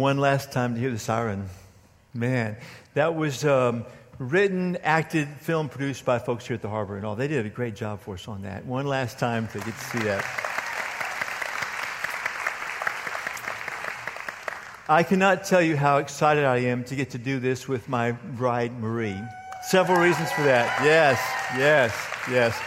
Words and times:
One 0.00 0.16
last 0.16 0.50
time 0.50 0.76
to 0.76 0.80
hear 0.80 0.90
the 0.90 0.98
siren. 0.98 1.46
Man, 2.14 2.56
that 2.94 3.14
was 3.14 3.44
um, 3.44 3.84
written, 4.18 4.78
acted, 4.82 5.28
film 5.28 5.68
produced 5.68 6.06
by 6.06 6.18
folks 6.18 6.46
here 6.46 6.54
at 6.54 6.62
the 6.62 6.70
harbor 6.70 6.96
and 6.96 7.04
all. 7.04 7.16
They 7.16 7.28
did 7.28 7.44
a 7.44 7.50
great 7.50 7.76
job 7.76 8.00
for 8.00 8.14
us 8.14 8.26
on 8.26 8.40
that. 8.44 8.64
One 8.64 8.86
last 8.86 9.18
time 9.18 9.46
to 9.48 9.58
get 9.58 9.66
to 9.66 9.84
see 9.84 9.98
that. 9.98 10.24
I 14.88 15.02
cannot 15.02 15.44
tell 15.44 15.60
you 15.60 15.76
how 15.76 15.98
excited 15.98 16.46
I 16.46 16.60
am 16.60 16.82
to 16.84 16.96
get 16.96 17.10
to 17.10 17.18
do 17.18 17.38
this 17.38 17.68
with 17.68 17.86
my 17.86 18.12
bride, 18.12 18.72
Marie. 18.80 19.20
Several 19.64 19.98
reasons 19.98 20.32
for 20.32 20.44
that. 20.44 20.82
Yes, 20.82 21.20
yes, 21.58 21.94
yes. 22.30 22.58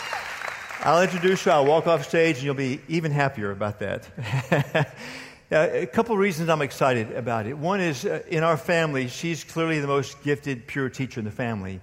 I'll 0.81 1.01
introduce 1.01 1.47
you, 1.47 1.51
I'll 1.51 1.65
walk 1.65 1.87
off 1.87 2.07
stage, 2.07 2.35
and 2.35 2.45
you'll 2.45 2.53
be 2.53 2.79
even 2.87 3.11
happier 3.11 3.49
about 3.49 3.79
that. 3.79 4.95
Uh, 5.53 5.69
a 5.71 5.85
couple 5.85 6.17
reasons 6.17 6.49
I'm 6.49 6.63
excited 6.63 7.11
about 7.11 7.45
it. 7.45 7.55
One 7.55 7.79
is 7.79 8.05
uh, 8.05 8.23
in 8.27 8.43
our 8.43 8.57
family, 8.57 9.07
she's 9.07 9.43
clearly 9.43 9.79
the 9.79 9.85
most 9.85 10.23
gifted, 10.23 10.65
pure 10.65 10.89
teacher 10.89 11.19
in 11.19 11.25
the 11.25 11.31
family. 11.31 11.79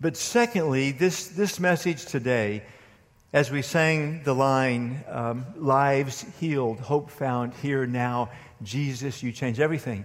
But 0.00 0.16
secondly, 0.16 0.90
this, 0.90 1.28
this 1.28 1.60
message 1.60 2.06
today, 2.06 2.64
as 3.32 3.52
we 3.52 3.62
sang 3.62 4.24
the 4.24 4.34
line, 4.34 5.04
um, 5.06 5.46
lives 5.54 6.26
healed, 6.40 6.80
hope 6.80 7.08
found 7.08 7.54
here 7.54 7.86
now, 7.86 8.30
Jesus, 8.64 9.22
you 9.22 9.30
change 9.30 9.60
everything. 9.60 10.04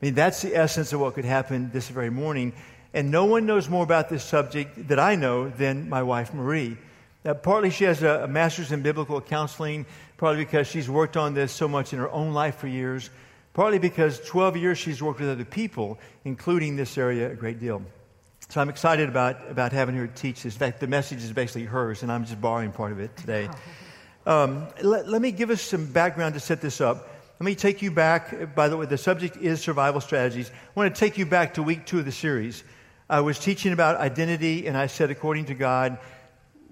I 0.00 0.04
mean, 0.04 0.14
that's 0.14 0.40
the 0.40 0.54
essence 0.54 0.92
of 0.92 1.00
what 1.00 1.14
could 1.14 1.24
happen 1.24 1.72
this 1.72 1.88
very 1.88 2.10
morning. 2.10 2.52
And 2.94 3.10
no 3.10 3.24
one 3.24 3.46
knows 3.46 3.68
more 3.68 3.82
about 3.82 4.08
this 4.08 4.22
subject 4.22 4.86
that 4.86 5.00
I 5.00 5.16
know 5.16 5.48
than 5.48 5.88
my 5.88 6.04
wife, 6.04 6.32
Marie. 6.32 6.76
Uh, 7.28 7.34
partly 7.34 7.68
she 7.68 7.84
has 7.84 8.02
a, 8.02 8.24
a 8.24 8.26
master's 8.26 8.72
in 8.72 8.80
biblical 8.80 9.20
counseling 9.20 9.84
partly 10.16 10.42
because 10.42 10.66
she's 10.66 10.88
worked 10.88 11.14
on 11.14 11.34
this 11.34 11.52
so 11.52 11.68
much 11.68 11.92
in 11.92 11.98
her 11.98 12.10
own 12.10 12.32
life 12.32 12.56
for 12.56 12.68
years, 12.68 13.10
partly 13.52 13.78
because 13.78 14.18
12 14.20 14.56
years 14.56 14.78
she's 14.78 15.02
worked 15.02 15.20
with 15.20 15.28
other 15.28 15.44
people, 15.44 15.98
including 16.24 16.74
this 16.74 16.96
area 16.96 17.30
a 17.30 17.34
great 17.34 17.60
deal. 17.60 17.82
So 18.48 18.62
I'm 18.62 18.70
excited 18.70 19.10
about, 19.10 19.50
about 19.50 19.72
having 19.72 19.94
her 19.96 20.06
teach 20.06 20.42
this. 20.42 20.54
In 20.54 20.58
fact, 20.58 20.80
the 20.80 20.86
message 20.86 21.22
is 21.22 21.30
basically 21.32 21.64
hers, 21.64 22.02
and 22.02 22.10
I'm 22.10 22.24
just 22.24 22.40
borrowing 22.40 22.72
part 22.72 22.92
of 22.92 22.98
it 22.98 23.14
today. 23.18 23.50
Um, 24.24 24.66
let, 24.82 25.06
let 25.06 25.20
me 25.20 25.30
give 25.30 25.50
us 25.50 25.60
some 25.60 25.84
background 25.84 26.32
to 26.32 26.40
set 26.40 26.62
this 26.62 26.80
up. 26.80 27.10
Let 27.38 27.44
me 27.44 27.54
take 27.54 27.82
you 27.82 27.90
back. 27.90 28.54
By 28.54 28.68
the 28.68 28.78
way, 28.78 28.86
the 28.86 28.96
subject 28.96 29.36
is 29.36 29.60
survival 29.60 30.00
strategies. 30.00 30.50
I 30.50 30.52
want 30.74 30.94
to 30.94 30.98
take 30.98 31.18
you 31.18 31.26
back 31.26 31.54
to 31.54 31.62
week 31.62 31.84
two 31.84 31.98
of 31.98 32.06
the 32.06 32.12
series. 32.12 32.64
I 33.10 33.20
was 33.20 33.38
teaching 33.38 33.72
about 33.72 33.96
identity, 33.96 34.66
and 34.66 34.76
I 34.76 34.86
said, 34.86 35.10
according 35.10 35.46
to 35.46 35.54
God, 35.54 35.98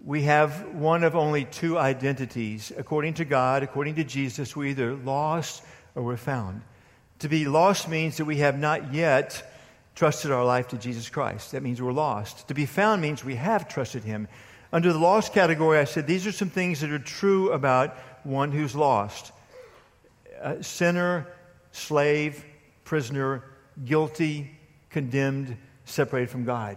we 0.07 0.23
have 0.23 0.73
one 0.73 1.03
of 1.03 1.17
only 1.17 1.45
two 1.45 1.77
identities. 1.77 2.73
According 2.77 3.15
to 3.15 3.25
God, 3.25 3.65
according 3.65 3.97
to 3.97 4.05
Jesus, 4.05 4.55
we're 4.55 4.67
either 4.67 4.95
lost 4.95 5.65
or 5.97 6.05
we're 6.05 6.17
found. 6.17 6.63
To 7.19 7.29
be 7.29 7.47
lost 7.47 7.89
means 7.89 8.17
that 8.19 8.25
we 8.25 8.37
have 8.37 8.57
not 8.57 8.95
yet 8.95 9.53
trusted 9.97 10.31
our 10.31 10.45
life 10.45 10.69
to 10.69 10.79
Jesus 10.79 11.09
Christ. 11.09 11.53
That 11.53 11.65
means 11.65 11.83
we're 11.83 11.91
lost. 11.91 12.47
To 12.49 12.55
be 12.55 12.67
found 12.67 13.03
means 13.03 13.25
we 13.25 13.35
have 13.35 13.67
trusted 13.67 14.05
Him. 14.05 14.29
Under 14.73 14.93
the 14.93 14.99
lost 14.99 15.33
category, 15.33 15.79
I 15.79 15.85
said 15.85 16.07
these 16.07 16.25
are 16.25 16.33
some 16.33 16.51
things 16.51 16.83
that 16.83 16.93
are 16.93 17.01
true 17.01 17.51
about 17.51 17.97
one 18.23 18.53
who's 18.53 18.77
lost 18.77 19.33
a 20.41 20.63
sinner, 20.63 21.27
slave, 21.73 22.45
prisoner, 22.85 23.43
guilty, 23.85 24.53
condemned, 24.91 25.57
separated 25.85 26.31
from 26.31 26.45
God. 26.45 26.77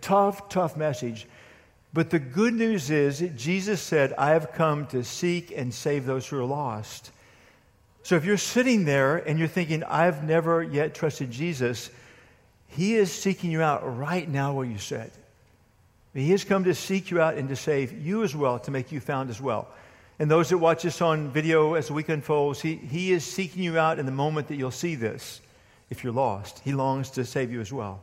tough, 0.00 0.48
tough 0.48 0.76
message. 0.76 1.26
But 1.94 2.10
the 2.10 2.18
good 2.18 2.54
news 2.54 2.90
is 2.90 3.20
that 3.20 3.36
Jesus 3.36 3.80
said, 3.80 4.12
I 4.18 4.30
have 4.30 4.52
come 4.52 4.86
to 4.88 5.04
seek 5.04 5.52
and 5.56 5.72
save 5.72 6.04
those 6.04 6.26
who 6.26 6.40
are 6.40 6.44
lost. 6.44 7.12
So 8.02 8.16
if 8.16 8.24
you're 8.24 8.36
sitting 8.36 8.84
there 8.84 9.16
and 9.16 9.38
you're 9.38 9.46
thinking, 9.46 9.84
I've 9.84 10.24
never 10.24 10.60
yet 10.60 10.96
trusted 10.96 11.30
Jesus, 11.30 11.90
He 12.66 12.96
is 12.96 13.12
seeking 13.12 13.52
you 13.52 13.62
out 13.62 13.96
right 13.96 14.28
now 14.28 14.52
where 14.52 14.66
you 14.66 14.78
sit. 14.78 15.12
He 16.12 16.32
has 16.32 16.42
come 16.42 16.64
to 16.64 16.74
seek 16.74 17.12
you 17.12 17.20
out 17.20 17.36
and 17.36 17.48
to 17.48 17.56
save 17.56 17.92
you 17.92 18.24
as 18.24 18.34
well, 18.34 18.58
to 18.60 18.72
make 18.72 18.90
you 18.90 18.98
found 18.98 19.30
as 19.30 19.40
well. 19.40 19.68
And 20.18 20.28
those 20.28 20.48
that 20.48 20.58
watch 20.58 20.82
this 20.82 21.00
on 21.00 21.30
video 21.30 21.74
as 21.74 21.88
the 21.88 21.92
week 21.92 22.08
unfolds, 22.08 22.60
he, 22.60 22.74
he 22.74 23.12
is 23.12 23.24
seeking 23.24 23.62
you 23.62 23.78
out 23.78 24.00
in 24.00 24.06
the 24.06 24.12
moment 24.12 24.48
that 24.48 24.56
you'll 24.56 24.72
see 24.72 24.96
this 24.96 25.40
if 25.90 26.02
you're 26.02 26.12
lost. 26.12 26.60
He 26.64 26.72
longs 26.72 27.10
to 27.10 27.24
save 27.24 27.52
you 27.52 27.60
as 27.60 27.72
well. 27.72 28.00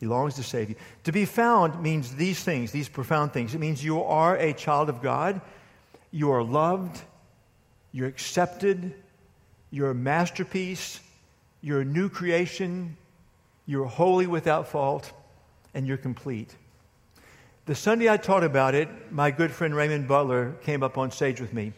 He 0.00 0.06
longs 0.06 0.34
to 0.36 0.42
save 0.42 0.70
you. 0.70 0.76
To 1.04 1.12
be 1.12 1.26
found 1.26 1.82
means 1.82 2.14
these 2.14 2.42
things, 2.42 2.72
these 2.72 2.88
profound 2.88 3.34
things. 3.34 3.54
It 3.54 3.58
means 3.58 3.84
you 3.84 4.02
are 4.02 4.36
a 4.36 4.54
child 4.54 4.88
of 4.88 5.02
God, 5.02 5.42
you 6.10 6.32
are 6.32 6.42
loved, 6.42 7.02
you're 7.92 8.08
accepted, 8.08 8.94
you're 9.70 9.90
a 9.90 9.94
masterpiece, 9.94 11.00
you're 11.60 11.82
a 11.82 11.84
new 11.84 12.08
creation, 12.08 12.96
you're 13.66 13.84
holy 13.84 14.26
without 14.26 14.68
fault, 14.68 15.12
and 15.74 15.86
you're 15.86 15.98
complete. 15.98 16.56
The 17.66 17.74
Sunday 17.74 18.08
I 18.08 18.16
taught 18.16 18.42
about 18.42 18.74
it, 18.74 18.88
my 19.12 19.30
good 19.30 19.52
friend 19.52 19.76
Raymond 19.76 20.08
Butler 20.08 20.54
came 20.62 20.82
up 20.82 20.96
on 20.96 21.10
stage 21.10 21.40
with 21.40 21.52
me. 21.52 21.74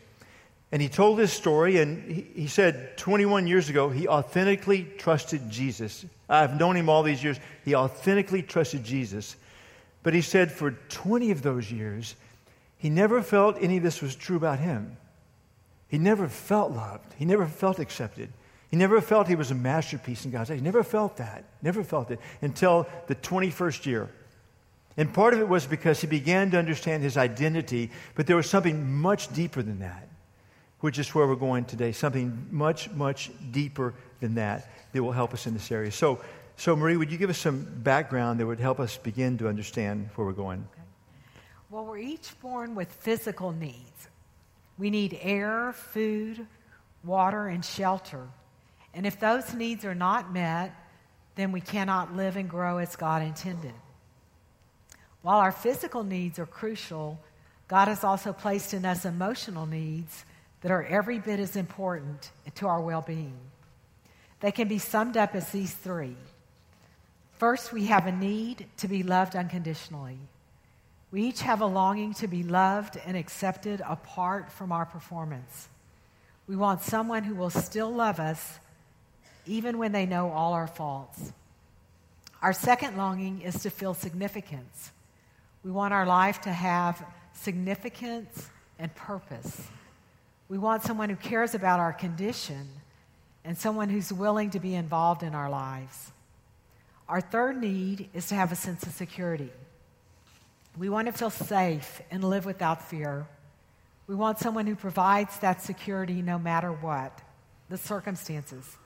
And 0.72 0.81
he 0.81 0.88
told 0.88 1.19
this 1.19 1.34
story, 1.34 1.78
and 1.81 2.10
he, 2.34 2.47
said 2.47 2.97
21 2.97 3.47
years 3.47 3.69
ago, 3.69 3.91
he 3.91 4.09
authentically 4.09 4.84
trusted 4.97 5.50
Jesus. 5.50 6.06
I've 6.31 6.59
known 6.59 6.77
him 6.77 6.88
all 6.88 7.03
these 7.03 7.22
years. 7.22 7.38
He 7.62 7.75
authentically 7.75 8.41
trusted 8.41 8.83
Jesus. 8.83 9.37
But 10.03 10.15
he 10.15 10.22
said 10.22 10.50
for 10.50 10.71
20 10.71 11.31
of 11.31 11.43
those 11.43 11.71
years, 11.71 12.16
he 12.78 12.88
never 12.88 13.21
felt 13.21 13.59
any 13.60 13.77
of 13.77 13.83
this 13.83 14.00
was 14.00 14.16
true 14.16 14.38
about 14.38 14.60
him. 14.60 14.97
He 15.88 15.99
never 15.99 16.27
felt 16.27 16.72
loved. 16.72 17.12
He 17.19 17.27
never 17.27 17.44
felt 17.44 17.78
accepted. 17.78 18.33
He 18.71 18.78
never 18.78 19.03
felt 19.03 19.28
he 19.28 19.34
was 19.34 19.50
a 19.50 19.54
masterpiece 19.54 20.25
in 20.25 20.31
God's 20.31 20.50
eyes. 20.50 20.59
He 20.59 20.65
never 20.65 20.83
felt 20.83 21.19
that. 21.19 21.44
Never 21.60 21.84
felt 21.84 22.10
it 22.10 22.19
until 22.41 22.89
the 23.09 23.15
21st 23.15 23.84
year. 23.84 24.09
And 24.97 25.12
part 25.12 25.34
of 25.34 25.41
it 25.41 25.49
was 25.49 25.66
because 25.66 26.00
he 26.00 26.06
began 26.06 26.50
to 26.53 26.59
understand 26.59 27.03
his 27.03 27.19
identity, 27.19 27.91
but 28.15 28.27
there 28.27 28.37
was 28.37 28.49
something 28.49 28.91
much 28.91 29.31
deeper 29.34 29.62
than 29.62 29.81
that 29.81 30.09
which 30.82 30.98
is 30.98 31.15
where 31.15 31.28
we're 31.28 31.37
going 31.37 31.65
today, 31.65 31.93
something 31.93 32.48
much, 32.50 32.91
much 32.91 33.31
deeper 33.53 33.94
than 34.20 34.34
that 34.34 34.69
that 34.93 35.03
will 35.03 35.12
help 35.12 35.32
us 35.32 35.47
in 35.47 35.54
this 35.54 35.70
area. 35.70 35.93
So, 35.93 36.20
so 36.56 36.75
Marie, 36.75 36.97
would 36.97 37.10
you 37.10 37.19
give 37.19 37.31
us 37.31 37.38
some 37.38 37.65
background 37.65 38.41
that 38.41 38.47
would 38.47 38.59
help 38.59 38.81
us 38.81 38.97
begin 38.97 39.38
to 39.38 39.48
understand 39.48 40.10
where 40.16 40.26
we're 40.26 40.32
going? 40.32 40.66
Okay. 40.72 40.82
Well, 41.71 41.84
we're 41.84 41.98
each 41.98 42.38
born 42.41 42.75
with 42.75 42.92
physical 42.92 43.53
needs. 43.53 44.09
We 44.76 44.91
need 44.91 45.16
air, 45.22 45.72
food, 45.72 46.48
water, 47.04 47.47
and 47.47 47.65
shelter. 47.65 48.26
And 48.92 49.06
if 49.06 49.21
those 49.21 49.54
needs 49.54 49.84
are 49.84 49.94
not 49.94 50.32
met, 50.32 50.75
then 51.37 51.53
we 51.53 51.60
cannot 51.60 52.16
live 52.16 52.36
and 52.36 52.51
grow 52.51 52.78
as 52.78 52.97
God 52.97 53.22
intended. 53.22 53.72
While 55.22 55.39
our 55.39 55.53
physical 55.53 56.03
needs 56.03 56.41
are 56.41 56.47
crucial, 56.47 57.21
God 57.68 57.86
has 57.86 58.03
also 58.03 58.33
placed 58.33 58.74
in 58.74 58.84
us 58.84 59.04
emotional 59.04 59.65
needs 59.65 60.24
that 60.62 60.70
are 60.70 60.84
every 60.84 61.18
bit 61.18 61.38
as 61.38 61.56
important 61.56 62.30
to 62.54 62.66
our 62.66 62.80
well 62.80 63.03
being. 63.03 63.36
They 64.41 64.53
can 64.53 64.68
be 64.68 64.78
summed 64.78 65.16
up 65.16 65.34
as 65.34 65.50
these 65.50 65.72
three. 65.72 66.16
First, 67.38 67.72
we 67.72 67.86
have 67.86 68.06
a 68.06 68.12
need 68.12 68.66
to 68.78 68.88
be 68.88 69.03
loved 69.03 69.36
unconditionally. 69.36 70.18
We 71.10 71.22
each 71.22 71.42
have 71.42 71.60
a 71.60 71.66
longing 71.66 72.14
to 72.14 72.28
be 72.28 72.42
loved 72.42 72.98
and 73.04 73.16
accepted 73.16 73.82
apart 73.86 74.50
from 74.50 74.72
our 74.72 74.86
performance. 74.86 75.68
We 76.47 76.56
want 76.56 76.82
someone 76.82 77.24
who 77.24 77.34
will 77.34 77.50
still 77.50 77.92
love 77.92 78.18
us 78.18 78.59
even 79.47 79.78
when 79.78 79.92
they 79.92 80.06
know 80.06 80.30
all 80.30 80.54
our 80.54 80.66
faults. 80.66 81.32
Our 82.41 82.53
second 82.53 82.97
longing 82.97 83.42
is 83.42 83.62
to 83.62 83.70
feel 83.70 83.94
significance. 83.94 84.91
We 85.62 85.70
want 85.70 85.92
our 85.92 86.06
life 86.06 86.41
to 86.42 86.53
have 86.53 87.04
significance 87.34 88.48
and 88.78 88.92
purpose. 88.94 89.68
We 90.53 90.59
want 90.59 90.83
someone 90.83 91.09
who 91.09 91.16
cares 91.16 91.54
about 91.54 91.81
our 91.81 91.95
condition 91.95 92.69
and 93.43 93.57
someone 93.57 93.89
who's 93.89 94.13
willing 94.13 94.51
to 94.51 94.60
be 94.60 94.75
involved 94.75 95.22
in 95.22 95.34
our 95.34 95.49
lives. 95.49 96.13
Our 97.09 97.22
third 97.22 97.59
need 97.59 98.10
is 98.13 98.27
to 98.27 98.34
have 98.34 98.53
a 98.53 98.54
sense 98.54 98.83
of 98.83 98.93
security. 98.93 99.49
We 100.77 100.91
want 100.91 101.07
to 101.07 101.13
feel 101.13 101.31
safe 101.31 102.03
and 102.10 102.22
live 102.22 102.45
without 102.45 102.87
fear. 102.87 103.27
We 104.07 104.15
want 104.15 104.41
someone 104.41 104.66
who 104.66 104.77
provides 104.77 105.39
that 105.39 105.63
security 105.63 106.21
no 106.21 106.39
matter 106.39 106.71
what 106.71 107.19
the 107.71 107.78
circumstances. 107.78 108.77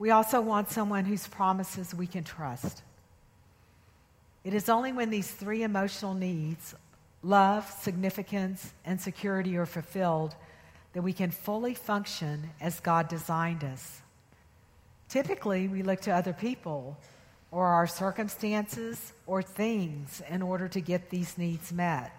We 0.00 0.10
also 0.10 0.40
want 0.40 0.70
someone 0.70 1.04
whose 1.04 1.28
promises 1.28 1.94
we 1.94 2.08
can 2.08 2.24
trust. 2.24 2.82
It 4.42 4.54
is 4.54 4.68
only 4.68 4.90
when 4.90 5.10
these 5.10 5.30
three 5.30 5.62
emotional 5.62 6.14
needs 6.14 6.74
love, 7.22 7.70
significance, 7.80 8.72
and 8.84 9.00
security 9.00 9.56
are 9.56 9.66
fulfilled 9.66 10.34
that 10.96 11.02
we 11.02 11.12
can 11.12 11.30
fully 11.30 11.74
function 11.74 12.48
as 12.58 12.80
God 12.80 13.06
designed 13.08 13.62
us. 13.62 14.00
Typically, 15.10 15.68
we 15.68 15.82
look 15.82 16.00
to 16.00 16.10
other 16.10 16.32
people 16.32 16.96
or 17.50 17.66
our 17.66 17.86
circumstances 17.86 19.12
or 19.26 19.42
things 19.42 20.22
in 20.30 20.40
order 20.40 20.68
to 20.68 20.80
get 20.80 21.10
these 21.10 21.36
needs 21.36 21.70
met. 21.70 22.18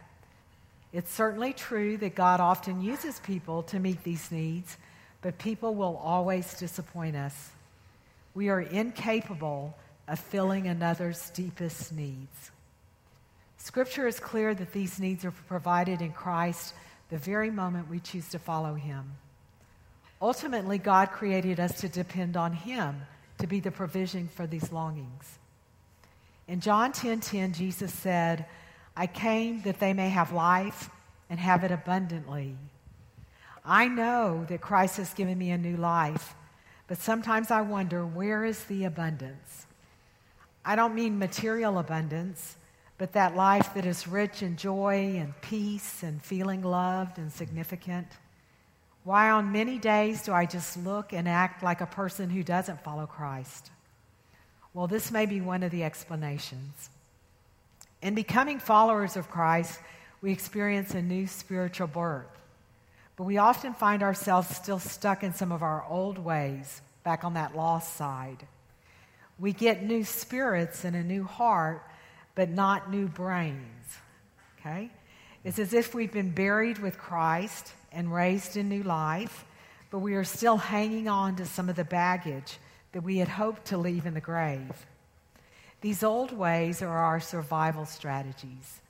It's 0.93 1.11
certainly 1.11 1.53
true 1.53 1.97
that 1.97 2.13
God 2.13 2.39
often 2.39 2.83
uses 2.83 3.19
people 3.21 3.63
to 3.63 3.79
meet 3.79 4.03
these 4.03 4.31
needs, 4.31 4.77
but 5.23 5.39
people 5.39 5.73
will 5.73 5.97
always 5.97 6.59
disappoint 6.59 7.15
us. 7.15 7.49
We 8.35 8.49
are 8.49 8.61
incapable 8.61 9.75
of 10.07 10.19
filling 10.19 10.67
another's 10.67 11.31
deepest 11.31 11.93
needs. 11.93 12.51
Scripture 13.57 14.05
is 14.05 14.19
clear 14.19 14.53
that 14.53 14.71
these 14.71 14.99
needs 14.99 15.25
are 15.25 15.31
provided 15.31 16.03
in 16.03 16.11
Christ 16.11 16.75
the 17.09 17.17
very 17.17 17.49
moment 17.49 17.89
we 17.89 17.99
choose 17.99 18.29
to 18.29 18.39
follow 18.39 18.73
Him. 18.75 19.13
Ultimately, 20.21 20.77
God 20.77 21.11
created 21.11 21.59
us 21.59 21.79
to 21.81 21.89
depend 21.89 22.35
on 22.35 22.53
Him 22.53 23.03
to 23.37 23.47
be 23.47 23.59
the 23.59 23.71
provision 23.71 24.27
for 24.27 24.47
these 24.47 24.71
longings. 24.71 25.37
In 26.47 26.59
John 26.59 26.91
10:10, 26.91 27.01
10, 27.01 27.19
10, 27.19 27.53
Jesus 27.53 27.93
said, 27.93 28.45
"I 28.95 29.07
came 29.07 29.61
that 29.61 29.79
they 29.79 29.93
may 29.93 30.09
have 30.09 30.31
life 30.31 30.89
and 31.29 31.39
have 31.39 31.63
it 31.63 31.71
abundantly." 31.71 32.57
I 33.63 33.87
know 33.87 34.45
that 34.45 34.61
Christ 34.61 34.97
has 34.97 35.13
given 35.13 35.37
me 35.37 35.51
a 35.51 35.57
new 35.57 35.75
life, 35.75 36.35
but 36.87 36.97
sometimes 36.97 37.51
I 37.51 37.61
wonder 37.61 38.05
where 38.05 38.45
is 38.45 38.63
the 38.65 38.85
abundance? 38.85 39.65
I 40.63 40.75
don't 40.75 40.95
mean 40.95 41.19
material 41.19 41.77
abundance, 41.77 42.56
but 42.97 43.13
that 43.13 43.35
life 43.35 43.73
that 43.75 43.85
is 43.85 44.07
rich 44.07 44.41
in 44.41 44.57
joy 44.57 45.15
and 45.17 45.39
peace 45.41 46.03
and 46.03 46.21
feeling 46.21 46.63
loved 46.63 47.17
and 47.17 47.31
significant. 47.31 48.07
Why, 49.03 49.29
on 49.29 49.51
many 49.51 49.77
days, 49.77 50.23
do 50.23 50.33
I 50.33 50.45
just 50.45 50.75
look 50.77 51.13
and 51.13 51.27
act 51.29 51.63
like 51.63 51.81
a 51.81 51.85
person 51.85 52.29
who 52.29 52.43
doesn't 52.43 52.83
follow 52.83 53.05
Christ? 53.05 53.69
Well, 54.73 54.87
this 54.87 55.11
may 55.11 55.25
be 55.25 55.41
one 55.41 55.63
of 55.63 55.71
the 55.71 55.83
explanations. 55.83 56.89
In 58.01 58.15
becoming 58.15 58.59
followers 58.59 59.15
of 59.15 59.29
Christ, 59.29 59.79
we 60.21 60.31
experience 60.31 60.93
a 60.93 61.01
new 61.01 61.27
spiritual 61.27 61.87
birth. 61.87 62.25
But 63.15 63.23
we 63.23 63.37
often 63.37 63.73
find 63.73 64.03
ourselves 64.03 64.55
still 64.55 64.79
stuck 64.79 65.23
in 65.23 65.33
some 65.33 65.51
of 65.51 65.63
our 65.63 65.85
old 65.89 66.17
ways, 66.19 66.81
back 67.03 67.23
on 67.23 67.33
that 67.35 67.55
lost 67.55 67.95
side. 67.95 68.45
We 69.39 69.53
get 69.53 69.83
new 69.83 70.03
spirits 70.03 70.83
and 70.83 70.95
a 70.95 71.03
new 71.03 71.23
heart, 71.23 71.83
but 72.37 72.51
not 72.51 72.91
new 72.91 73.07
brains. 73.07 73.97
Okay? 74.59 74.91
It's 75.43 75.57
as 75.57 75.73
if 75.73 75.95
we've 75.95 76.11
been 76.11 76.29
buried 76.29 76.77
with 76.77 76.99
Christ 76.99 77.73
and 77.91 78.13
raised 78.13 78.55
in 78.57 78.69
new 78.69 78.83
life, 78.83 79.43
but 79.89 79.99
we 79.99 80.13
are 80.13 80.23
still 80.23 80.57
hanging 80.57 81.07
on 81.07 81.35
to 81.37 81.45
some 81.47 81.67
of 81.67 81.75
the 81.75 81.83
baggage 81.83 82.59
that 82.91 83.01
we 83.01 83.17
had 83.17 83.27
hoped 83.27 83.65
to 83.65 83.77
leave 83.77 84.05
in 84.05 84.13
the 84.13 84.21
grave. 84.21 84.85
These 85.81 86.03
old 86.03 86.31
ways 86.31 86.83
are 86.83 86.97
our 86.99 87.19
survival 87.19 87.87
strategies. 87.87 88.81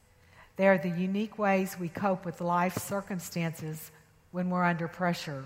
They 0.58 0.68
are 0.68 0.78
the 0.78 0.90
unique 0.90 1.40
ways 1.40 1.78
we 1.80 1.88
cope 1.88 2.26
with 2.26 2.42
life 2.42 2.78
circumstances 2.78 3.92
when 4.32 4.50
we're 4.50 4.66
under 4.66 4.90
pressure. 4.90 5.46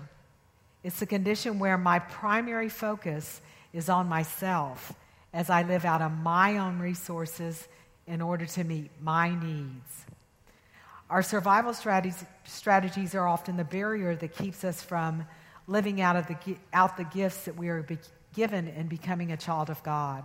It's 0.82 1.02
a 1.02 1.06
condition 1.06 1.60
where 1.60 1.78
my 1.78 2.00
primary 2.00 2.68
focus 2.68 3.40
is 3.72 3.88
on 3.88 4.08
myself 4.08 4.92
as 5.32 5.50
I 5.50 5.62
live 5.62 5.84
out 5.84 6.02
of 6.02 6.10
my 6.10 6.58
own 6.58 6.80
resources 6.80 7.68
in 8.06 8.20
order 8.20 8.46
to 8.46 8.64
meet 8.64 8.90
my 9.00 9.28
needs. 9.34 10.04
Our 11.10 11.22
survival 11.22 11.74
strategies, 11.74 13.14
are 13.14 13.28
often 13.28 13.56
the 13.56 13.64
barrier 13.64 14.16
that 14.16 14.34
keeps 14.34 14.64
us 14.64 14.82
from 14.82 15.26
living 15.66 16.00
out, 16.00 16.16
of 16.16 16.26
the, 16.26 16.56
out 16.72 16.96
the 16.96 17.04
gifts 17.04 17.44
that 17.44 17.56
we 17.56 17.68
are 17.68 17.82
be, 17.82 17.98
given 18.34 18.66
in 18.68 18.88
becoming 18.88 19.32
a 19.32 19.36
child 19.36 19.68
of 19.68 19.82
God. 19.82 20.24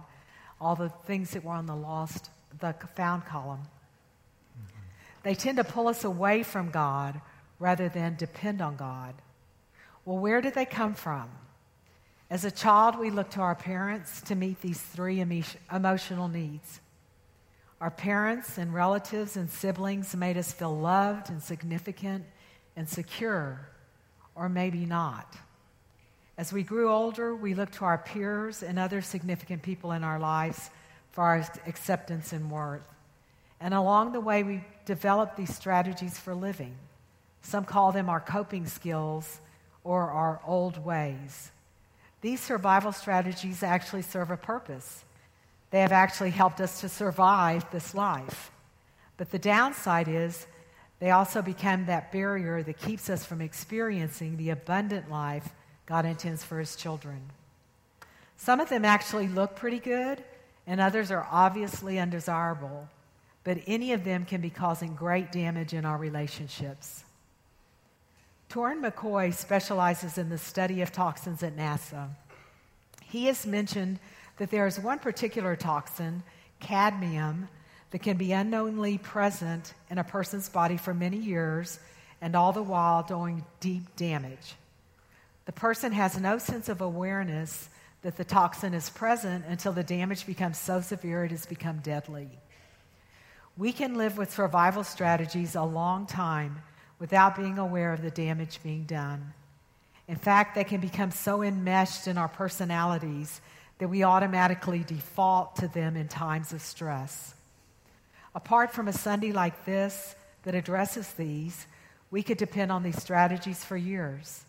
All 0.62 0.76
the 0.76 0.90
things 1.06 1.32
that 1.32 1.44
were 1.44 1.54
on 1.54 1.66
the 1.66 1.76
lost, 1.76 2.30
the 2.60 2.74
found 2.96 3.26
column. 3.26 3.60
Mm-hmm. 3.60 4.78
They 5.24 5.36
tend 5.36 5.58
to 5.58 5.64
pull 5.64 5.88
us 5.88 6.04
away 6.04 6.44
from 6.44 6.70
God 6.72 7.20
rather 7.60 7.90
than 7.90 8.16
depend 8.16 8.62
on 8.62 8.76
God. 8.76 9.14
Well, 10.06 10.18
where 10.18 10.40
did 10.40 10.54
they 10.54 10.66
come 10.66 10.94
from? 10.94 11.30
As 12.30 12.46
a 12.46 12.52
child, 12.52 12.98
we 12.98 13.10
look 13.10 13.30
to 13.32 13.42
our 13.42 13.56
parents 13.56 14.22
to 14.22 14.36
meet 14.36 14.62
these 14.62 14.80
three 14.80 15.20
emotional 15.72 16.28
needs. 16.28 16.82
Our 17.80 17.92
parents 17.92 18.58
and 18.58 18.74
relatives 18.74 19.38
and 19.38 19.50
siblings 19.50 20.16
made 20.16 20.38
us 20.38 20.52
feel 20.52 20.76
loved 20.76 21.30
and 21.30 21.42
significant 21.42 22.26
and 22.76 22.90
secure, 22.90 23.70
or 24.36 24.50
maybe 24.50 24.86
not. 24.86 25.36
As 26.38 26.52
we 26.52 26.64
grew 26.64 26.90
older, 26.90 27.36
we 27.36 27.54
looked 27.54 27.76
to 27.76 27.86
our 27.86 27.98
peers 27.98 28.64
and 28.64 28.80
other 28.80 29.02
significant 29.02 29.62
people 29.62 29.92
in 29.92 30.04
our 30.04 30.20
lives 30.20 30.70
for 31.12 31.24
our 31.24 31.46
acceptance 31.66 32.34
and 32.34 32.50
worth. 32.50 32.84
And 33.60 33.74
along 33.74 34.12
the 34.12 34.22
way, 34.22 34.44
we 34.44 34.64
developed 34.86 35.36
these 35.36 35.56
strategies 35.56 36.18
for 36.18 36.36
living. 36.36 36.76
Some 37.42 37.66
call 37.66 37.92
them 37.92 38.10
our 38.10 38.20
coping 38.20 38.68
skills 38.68 39.40
or 39.84 40.12
our 40.12 40.42
old 40.46 40.84
ways. 40.84 41.52
These 42.22 42.42
survival 42.42 42.92
strategies 42.92 43.64
actually 43.64 44.02
serve 44.02 44.32
a 44.32 44.38
purpose. 44.38 45.04
They 45.72 45.82
have 45.82 45.92
actually 45.92 46.32
helped 46.32 46.62
us 46.62 46.82
to 46.82 46.90
survive 46.90 47.70
this 47.72 47.94
life. 47.94 48.52
But 49.18 49.32
the 49.32 49.40
downside 49.40 50.08
is 50.08 50.48
they 51.00 51.12
also 51.12 51.42
become 51.42 51.86
that 51.86 52.12
barrier 52.12 52.64
that 52.64 52.80
keeps 52.80 53.10
us 53.10 53.26
from 53.26 53.42
experiencing 53.42 54.38
the 54.38 54.50
abundant 54.50 55.10
life 55.10 55.50
God 55.86 56.06
intends 56.06 56.44
for 56.44 56.60
his 56.60 56.76
children. 56.76 57.22
Some 58.36 58.60
of 58.60 58.70
them 58.70 58.86
actually 58.86 59.28
look 59.28 59.56
pretty 59.56 59.80
good, 59.80 60.24
and 60.68 60.82
others 60.82 61.12
are 61.12 61.28
obviously 61.32 61.98
undesirable, 61.98 62.88
but 63.44 63.58
any 63.66 63.94
of 63.94 64.04
them 64.04 64.26
can 64.26 64.42
be 64.42 64.50
causing 64.50 64.96
great 64.96 65.32
damage 65.32 65.74
in 65.74 65.86
our 65.86 65.98
relationships. 65.98 67.06
Torin 68.50 68.82
McCoy 68.82 69.34
specializes 69.34 70.18
in 70.18 70.30
the 70.30 70.38
study 70.38 70.82
of 70.82 70.92
toxins 70.92 71.42
at 71.42 71.56
NASA. 71.56 72.10
He 73.02 73.26
has 73.26 73.48
mentioned 73.48 74.00
that 74.38 74.52
there 74.52 74.68
is 74.68 74.80
one 74.80 75.00
particular 75.00 75.56
toxin, 75.56 76.24
cadmium, 76.60 77.50
that 77.92 78.00
can 78.00 78.18
be 78.18 78.34
unknowingly 78.34 78.98
present 78.98 79.74
in 79.90 79.98
a 79.98 80.04
person's 80.04 80.50
body 80.50 80.78
for 80.78 80.94
many 80.94 81.18
years 81.18 81.80
and 82.22 82.36
all 82.36 82.52
the 82.52 82.64
while 82.64 83.04
doing 83.04 83.46
deep 83.60 83.96
damage. 83.96 84.56
The 85.46 85.54
person 85.54 85.94
has 85.94 86.20
no 86.20 86.38
sense 86.38 86.68
of 86.68 86.82
awareness 86.82 87.70
that 88.02 88.18
the 88.18 88.26
toxin 88.26 88.74
is 88.74 88.90
present 88.90 89.46
until 89.48 89.72
the 89.72 89.84
damage 89.84 90.26
becomes 90.26 90.58
so 90.58 90.82
severe 90.82 91.24
it 91.24 91.32
has 91.32 91.46
become 91.46 91.80
deadly. 91.80 92.28
We 93.58 93.72
can 93.72 93.96
live 93.96 94.18
with 94.18 94.34
survival 94.34 94.84
strategies 94.84 95.56
a 95.56 95.64
long 95.64 96.06
time 96.06 96.62
without 97.00 97.36
being 97.36 97.58
aware 97.58 97.94
of 97.94 98.02
the 98.02 98.12
damage 98.12 98.62
being 98.62 98.84
done. 98.84 99.34
In 100.08 100.16
fact, 100.16 100.56
they 100.56 100.64
can 100.64 100.80
become 100.80 101.12
so 101.12 101.42
enmeshed 101.42 102.08
in 102.08 102.18
our 102.18 102.28
personalities 102.28 103.42
that 103.80 103.88
we 103.90 104.04
automatically 104.04 104.84
default 104.84 105.56
to 105.58 105.68
them 105.68 105.96
in 105.96 106.08
times 106.08 106.54
of 106.54 106.62
stress. 106.62 107.36
Apart 108.34 108.72
from 108.72 108.88
a 108.88 108.94
Sunday 108.94 109.32
like 109.32 109.66
this 109.66 110.16
that 110.44 110.56
addresses 110.56 111.12
these, 111.14 111.68
we 112.12 112.24
could 112.24 112.38
depend 112.38 112.72
on 112.72 112.84
these 112.84 113.02
strategies 113.02 113.64
for 113.64 113.78
years. 113.78 114.44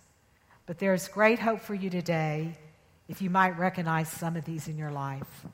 But 0.66 0.78
there's 0.78 1.08
great 1.08 1.38
hope 1.38 1.60
for 1.60 1.74
you 1.74 1.90
today 1.90 2.56
if 3.08 3.22
you 3.22 3.30
might 3.30 3.58
recognize 3.58 4.08
some 4.10 4.36
of 4.36 4.44
these 4.44 4.68
in 4.68 4.76
your 4.76 4.90
life. 4.90 5.46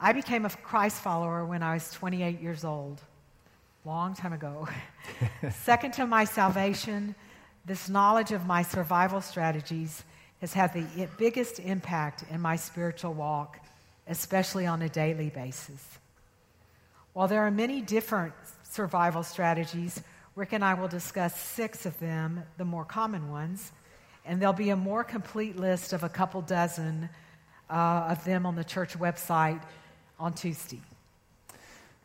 I 0.00 0.12
became 0.12 0.44
a 0.44 0.50
Christ 0.50 1.00
follower 1.00 1.44
when 1.44 1.62
I 1.62 1.74
was 1.74 1.90
28 1.92 2.40
years 2.40 2.64
old 2.64 3.00
long 3.84 4.14
time 4.14 4.32
ago. 4.32 4.68
Second 5.62 5.94
to 5.94 6.06
my 6.06 6.24
salvation, 6.24 7.14
this 7.64 7.88
knowledge 7.88 8.32
of 8.32 8.46
my 8.46 8.62
survival 8.62 9.20
strategies 9.20 10.02
has 10.40 10.52
had 10.52 10.72
the 10.72 11.08
biggest 11.18 11.58
impact 11.60 12.24
in 12.30 12.40
my 12.40 12.56
spiritual 12.56 13.12
walk, 13.12 13.58
especially 14.06 14.66
on 14.66 14.82
a 14.82 14.88
daily 14.88 15.30
basis. 15.30 15.98
While 17.12 17.28
there 17.28 17.42
are 17.42 17.50
many 17.50 17.80
different 17.80 18.34
survival 18.62 19.22
strategies, 19.22 20.00
Rick 20.36 20.52
and 20.52 20.64
I 20.64 20.74
will 20.74 20.88
discuss 20.88 21.38
six 21.38 21.84
of 21.84 21.98
them, 21.98 22.44
the 22.58 22.64
more 22.64 22.84
common 22.84 23.30
ones, 23.30 23.72
and 24.24 24.40
there'll 24.40 24.52
be 24.52 24.70
a 24.70 24.76
more 24.76 25.02
complete 25.02 25.56
list 25.56 25.92
of 25.92 26.04
a 26.04 26.08
couple 26.08 26.42
dozen 26.42 27.08
uh, 27.70 28.06
of 28.10 28.24
them 28.24 28.46
on 28.46 28.54
the 28.54 28.64
church 28.64 28.96
website 28.98 29.60
on 30.20 30.32
Tuesday. 30.34 30.80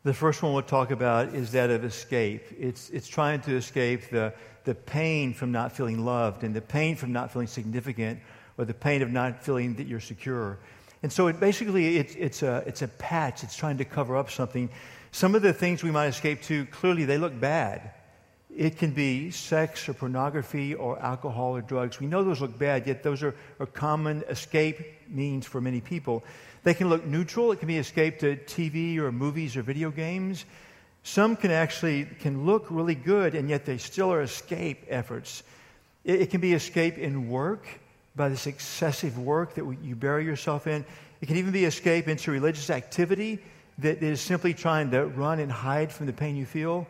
The 0.04 0.14
first 0.14 0.44
one 0.44 0.52
we'll 0.52 0.64
talk 0.64 0.92
about 0.92 1.34
is 1.34 1.54
that 1.54 1.70
of 1.70 1.86
escape. 1.86 2.44
It's, 2.60 2.90
it's 2.90 3.08
trying 3.08 3.40
to 3.42 3.56
escape 3.56 4.10
the, 4.10 4.34
the 4.66 4.76
pain 4.76 5.34
from 5.34 5.54
not 5.54 5.72
feeling 5.72 6.04
loved 6.04 6.44
and 6.44 6.54
the 6.54 6.60
pain 6.60 6.98
from 6.98 7.14
not 7.14 7.32
feeling 7.32 7.48
significant 7.48 8.20
or 8.58 8.66
the 8.66 8.74
pain 8.74 9.02
of 9.02 9.12
not 9.12 9.42
feeling 9.42 9.76
that 9.76 9.88
you're 9.88 10.02
secure. 10.02 10.60
And 11.04 11.12
so 11.12 11.28
it 11.28 11.40
basically 11.40 11.98
it's, 11.98 12.16
it's, 12.16 12.44
a, 12.44 12.64
it's 12.68 12.82
a 12.82 12.90
patch. 12.90 13.44
It's 13.44 13.56
trying 13.56 13.78
to 13.78 13.86
cover 13.86 14.18
up 14.18 14.30
something. 14.30 14.70
Some 15.14 15.36
of 15.36 15.42
the 15.42 15.54
things 15.54 15.84
we 15.84 15.92
might 15.92 16.08
escape 16.08 16.42
to, 16.44 16.66
clearly 16.66 17.06
they 17.06 17.18
look 17.18 17.40
bad. 17.40 17.92
It 18.54 18.78
can 18.78 18.92
be 18.92 19.32
sex 19.32 19.88
or 19.88 19.94
pornography 19.94 20.76
or 20.76 21.00
alcohol 21.00 21.56
or 21.56 21.62
drugs. 21.62 22.02
We 22.02 22.08
know 22.08 22.26
those 22.26 22.42
look 22.42 22.60
bad, 22.60 22.88
yet 22.88 23.04
those 23.04 23.24
are, 23.24 23.34
are 23.58 23.66
common 23.66 24.24
escape 24.28 25.03
means 25.14 25.46
for 25.46 25.62
many 25.62 25.82
people. 25.82 26.24
They 26.64 26.74
can 26.74 26.90
look 26.90 27.06
neutral. 27.06 27.52
It 27.52 27.60
can 27.60 27.68
be 27.68 27.78
escape 27.78 28.20
to 28.20 28.36
TV 28.36 28.98
or 28.98 29.12
movies 29.12 29.56
or 29.56 29.62
video 29.62 29.92
games. 29.92 30.46
Some 31.04 31.36
can 31.36 31.52
actually 31.52 32.06
can 32.22 32.46
look 32.46 32.68
really 32.70 32.96
good, 32.96 33.36
and 33.36 33.50
yet 33.50 33.66
they 33.66 33.78
still 33.78 34.12
are 34.12 34.22
escape 34.22 34.86
efforts. 34.88 35.44
It, 36.04 36.22
it 36.22 36.30
can 36.30 36.42
be 36.42 36.54
escape 36.54 36.98
in 36.98 37.30
work 37.30 37.68
by 38.16 38.30
this 38.30 38.48
excessive 38.48 39.18
work 39.18 39.56
that 39.56 39.66
you 39.82 39.96
bury 39.96 40.24
yourself 40.24 40.68
in. 40.68 40.86
It 41.22 41.26
can 41.26 41.38
even 41.38 41.52
be 41.52 41.66
escape 41.66 42.08
into 42.08 42.32
religious 42.32 42.70
activity 42.70 43.40
that 43.80 44.04
is 44.04 44.22
simply 44.22 44.54
trying 44.54 44.92
to 44.92 45.06
run 45.06 45.40
and 45.40 45.52
hide 45.52 45.92
from 45.92 46.06
the 46.06 46.14
pain 46.14 46.36
you 46.36 46.46
feel. 46.46 46.88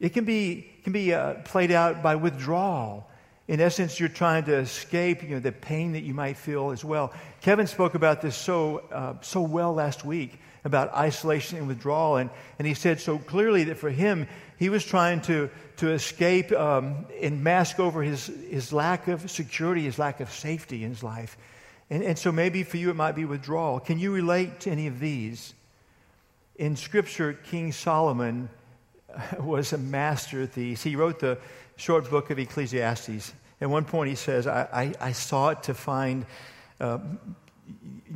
It 0.00 0.10
can 0.10 0.24
be, 0.24 0.66
can 0.82 0.92
be 0.92 1.14
uh, 1.14 1.34
played 1.44 1.70
out 1.70 2.02
by 2.02 2.16
withdrawal. 2.16 3.06
In 3.50 3.60
essence, 3.60 3.98
you're 3.98 4.08
trying 4.08 4.44
to 4.44 4.58
escape 4.58 5.24
you 5.24 5.30
know, 5.30 5.40
the 5.40 5.50
pain 5.50 5.94
that 5.94 6.04
you 6.04 6.14
might 6.14 6.36
feel 6.36 6.70
as 6.70 6.84
well. 6.84 7.12
Kevin 7.40 7.66
spoke 7.66 7.96
about 7.96 8.22
this 8.22 8.36
so, 8.36 8.84
uh, 8.92 9.14
so 9.22 9.40
well 9.40 9.74
last 9.74 10.04
week 10.04 10.38
about 10.62 10.94
isolation 10.94 11.58
and 11.58 11.66
withdrawal. 11.66 12.18
And, 12.18 12.30
and 12.60 12.68
he 12.68 12.74
said 12.74 13.00
so 13.00 13.18
clearly 13.18 13.64
that 13.64 13.76
for 13.76 13.90
him, 13.90 14.28
he 14.56 14.68
was 14.68 14.84
trying 14.84 15.22
to, 15.22 15.50
to 15.78 15.90
escape 15.90 16.52
um, 16.52 17.06
and 17.20 17.42
mask 17.42 17.80
over 17.80 18.04
his, 18.04 18.26
his 18.26 18.72
lack 18.72 19.08
of 19.08 19.28
security, 19.28 19.82
his 19.82 19.98
lack 19.98 20.20
of 20.20 20.30
safety 20.30 20.84
in 20.84 20.90
his 20.90 21.02
life. 21.02 21.36
And, 21.90 22.04
and 22.04 22.16
so 22.16 22.30
maybe 22.30 22.62
for 22.62 22.76
you, 22.76 22.90
it 22.90 22.94
might 22.94 23.16
be 23.16 23.24
withdrawal. 23.24 23.80
Can 23.80 23.98
you 23.98 24.12
relate 24.12 24.60
to 24.60 24.70
any 24.70 24.86
of 24.86 25.00
these? 25.00 25.54
In 26.54 26.76
Scripture, 26.76 27.32
King 27.32 27.72
Solomon 27.72 28.48
was 29.40 29.72
a 29.72 29.78
master 29.78 30.40
at 30.40 30.52
these. 30.52 30.84
He 30.84 30.94
wrote 30.94 31.18
the 31.18 31.36
short 31.74 32.08
book 32.08 32.30
of 32.30 32.38
Ecclesiastes. 32.38 33.32
At 33.60 33.68
one 33.68 33.84
point, 33.84 34.08
he 34.08 34.16
says, 34.16 34.46
I, 34.46 34.68
I, 34.72 35.08
I 35.08 35.12
sought 35.12 35.64
to 35.64 35.74
find 35.74 36.24
uh, 36.80 36.98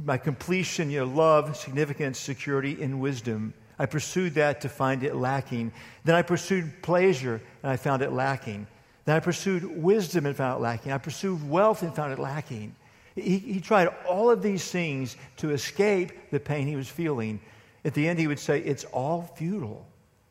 my 0.04 0.16
completion, 0.16 0.90
you 0.90 1.00
know, 1.00 1.06
love, 1.06 1.56
significance, 1.56 2.18
security, 2.18 2.82
and 2.82 3.00
wisdom. 3.00 3.52
I 3.78 3.86
pursued 3.86 4.34
that 4.34 4.60
to 4.62 4.68
find 4.68 5.02
it 5.02 5.16
lacking. 5.16 5.72
Then 6.04 6.14
I 6.14 6.22
pursued 6.22 6.82
pleasure, 6.82 7.42
and 7.62 7.72
I 7.72 7.76
found 7.76 8.02
it 8.02 8.12
lacking. 8.12 8.66
Then 9.04 9.16
I 9.16 9.20
pursued 9.20 9.64
wisdom 9.64 10.26
and 10.26 10.34
found 10.34 10.58
it 10.58 10.62
lacking. 10.62 10.92
I 10.92 10.98
pursued 10.98 11.48
wealth 11.48 11.82
and 11.82 11.94
found 11.94 12.12
it 12.12 12.18
lacking. 12.18 12.74
He, 13.14 13.38
he 13.38 13.60
tried 13.60 13.88
all 14.08 14.30
of 14.30 14.42
these 14.42 14.70
things 14.70 15.16
to 15.38 15.50
escape 15.50 16.30
the 16.30 16.40
pain 16.40 16.66
he 16.66 16.76
was 16.76 16.88
feeling. 16.88 17.40
At 17.84 17.94
the 17.94 18.08
end, 18.08 18.18
he 18.18 18.26
would 18.26 18.38
say, 18.38 18.60
It's 18.60 18.84
all 18.84 19.22
futile. 19.36 19.86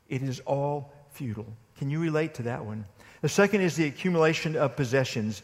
It 0.10 0.24
is 0.24 0.39
all 0.41 0.91
futile. 1.12 1.53
Can 1.77 1.89
you 1.89 2.00
relate 2.00 2.34
to 2.36 2.43
that 2.43 2.63
one? 2.63 2.86
The 3.24 3.30
second 3.30 3.62
is 3.62 3.77
the 3.77 3.86
accumulation 3.86 4.58
of 4.58 4.75
possessions. 4.75 5.44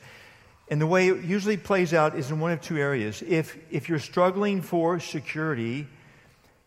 And 0.70 0.82
the 0.82 0.86
way 0.86 1.08
it 1.08 1.24
usually 1.24 1.56
plays 1.56 1.94
out 1.94 2.14
is 2.14 2.30
in 2.30 2.42
one 2.42 2.52
of 2.52 2.60
two 2.60 2.78
areas. 2.78 3.24
If, 3.26 3.58
if 3.72 3.88
you're 3.88 4.00
struggling 4.00 4.62
for 4.62 5.00
security, 5.00 5.88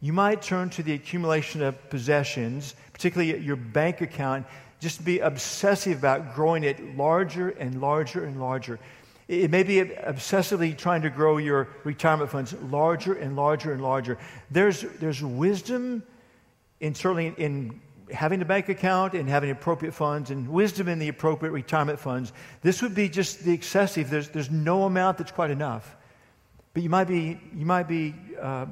you 0.01 0.15
might 0.15 0.41
turn 0.41 0.71
to 0.71 0.83
the 0.83 0.95
accumulation 0.95 1.61
of 1.63 1.91
possessions, 1.91 2.75
particularly 2.95 3.39
your 3.41 3.57
bank 3.57 4.01
account, 4.01 4.47
just 4.81 5.05
be 5.05 5.19
obsessive 5.19 5.99
about 5.99 6.35
growing 6.35 6.65
it 6.65 6.97
larger 6.97 7.51
and 7.51 7.83
larger 7.83 8.25
and 8.25 8.41
larger. 8.41 8.81
It 9.29 9.51
may 9.51 9.65
be 9.65 9.85
obsessively 9.85 10.75
trying 10.75 11.03
to 11.03 11.11
grow 11.11 11.37
your 11.37 11.69
retirement 11.85 12.31
funds 12.31 12.55
larger 12.55 13.13
and 13.13 13.37
larger 13.37 13.75
and 13.75 13.83
larger. 13.83 14.17
There's, 14.51 14.81
there's 14.99 15.23
wisdom 15.23 16.05
in 16.81 16.95
certainly 16.95 17.35
in 17.37 17.83
having 18.13 18.43
a 18.43 18.45
bank 18.45 18.69
account 18.69 19.15
and 19.15 19.29
having 19.29 19.51
appropriate 19.51 19.93
funds 19.93 20.31
and 20.31 20.49
wisdom 20.49 20.89
in 20.89 20.99
the 20.99 21.09
appropriate 21.09 21.53
retirement 21.53 21.99
funds. 21.99 22.33
This 22.61 22.83
would 22.83 22.95
be 22.95 23.09
just 23.09 23.45
the 23.45 23.53
excessive. 23.53 24.11
There's, 24.11 24.29
there's 24.29 24.51
no 24.51 24.85
amount 24.85 25.19
that's 25.19 25.33
quite 25.33 25.51
enough. 25.51 25.97
But 26.75 26.83
you 26.83 26.91
might 26.91 27.09
be, 27.09 27.41
you 27.55 27.67
might 27.67 27.89
be 27.89 28.15
uh, 28.41 28.67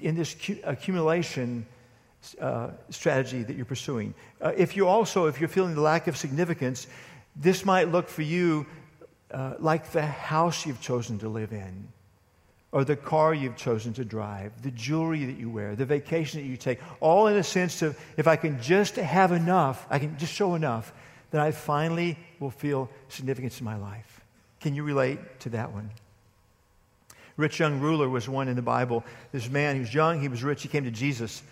in 0.00 0.14
this 0.14 0.36
accumulation 0.64 1.66
uh, 2.40 2.70
strategy 2.90 3.42
that 3.42 3.56
you're 3.56 3.64
pursuing. 3.64 4.14
Uh, 4.40 4.52
if 4.56 4.76
you 4.76 4.86
also, 4.86 5.26
if 5.26 5.40
you're 5.40 5.48
feeling 5.48 5.74
the 5.74 5.80
lack 5.80 6.06
of 6.06 6.16
significance, 6.16 6.86
this 7.36 7.64
might 7.64 7.88
look 7.88 8.08
for 8.08 8.22
you 8.22 8.66
uh, 9.30 9.54
like 9.58 9.90
the 9.92 10.02
house 10.02 10.66
you've 10.66 10.80
chosen 10.80 11.18
to 11.18 11.28
live 11.28 11.52
in 11.52 11.88
or 12.72 12.84
the 12.84 12.96
car 12.96 13.34
you've 13.34 13.56
chosen 13.56 13.92
to 13.94 14.04
drive, 14.04 14.62
the 14.62 14.70
jewelry 14.70 15.24
that 15.24 15.36
you 15.36 15.50
wear, 15.50 15.74
the 15.74 15.84
vacation 15.84 16.40
that 16.40 16.46
you 16.46 16.56
take, 16.56 16.78
all 17.00 17.26
in 17.26 17.36
a 17.36 17.42
sense 17.42 17.82
of 17.82 17.98
if 18.16 18.28
I 18.28 18.36
can 18.36 18.60
just 18.62 18.96
have 18.96 19.32
enough, 19.32 19.86
I 19.90 19.98
can 19.98 20.16
just 20.18 20.32
show 20.32 20.54
enough, 20.54 20.92
then 21.30 21.40
I 21.40 21.50
finally 21.50 22.16
will 22.38 22.50
feel 22.50 22.88
significance 23.08 23.58
in 23.58 23.64
my 23.64 23.76
life. 23.76 24.20
Can 24.60 24.74
you 24.74 24.84
relate 24.84 25.40
to 25.40 25.50
that 25.50 25.72
one? 25.72 25.90
Rich 27.36 27.58
young 27.58 27.80
ruler 27.80 28.08
was 28.08 28.28
one 28.28 28.48
in 28.48 28.56
the 28.56 28.62
Bible. 28.62 29.04
This 29.32 29.48
man, 29.48 29.76
he 29.76 29.80
was 29.80 29.94
young, 29.94 30.20
he 30.20 30.28
was 30.28 30.44
rich, 30.44 30.62
he 30.62 30.68
came 30.68 30.84
to 30.84 30.90
Jesus. 30.90 31.42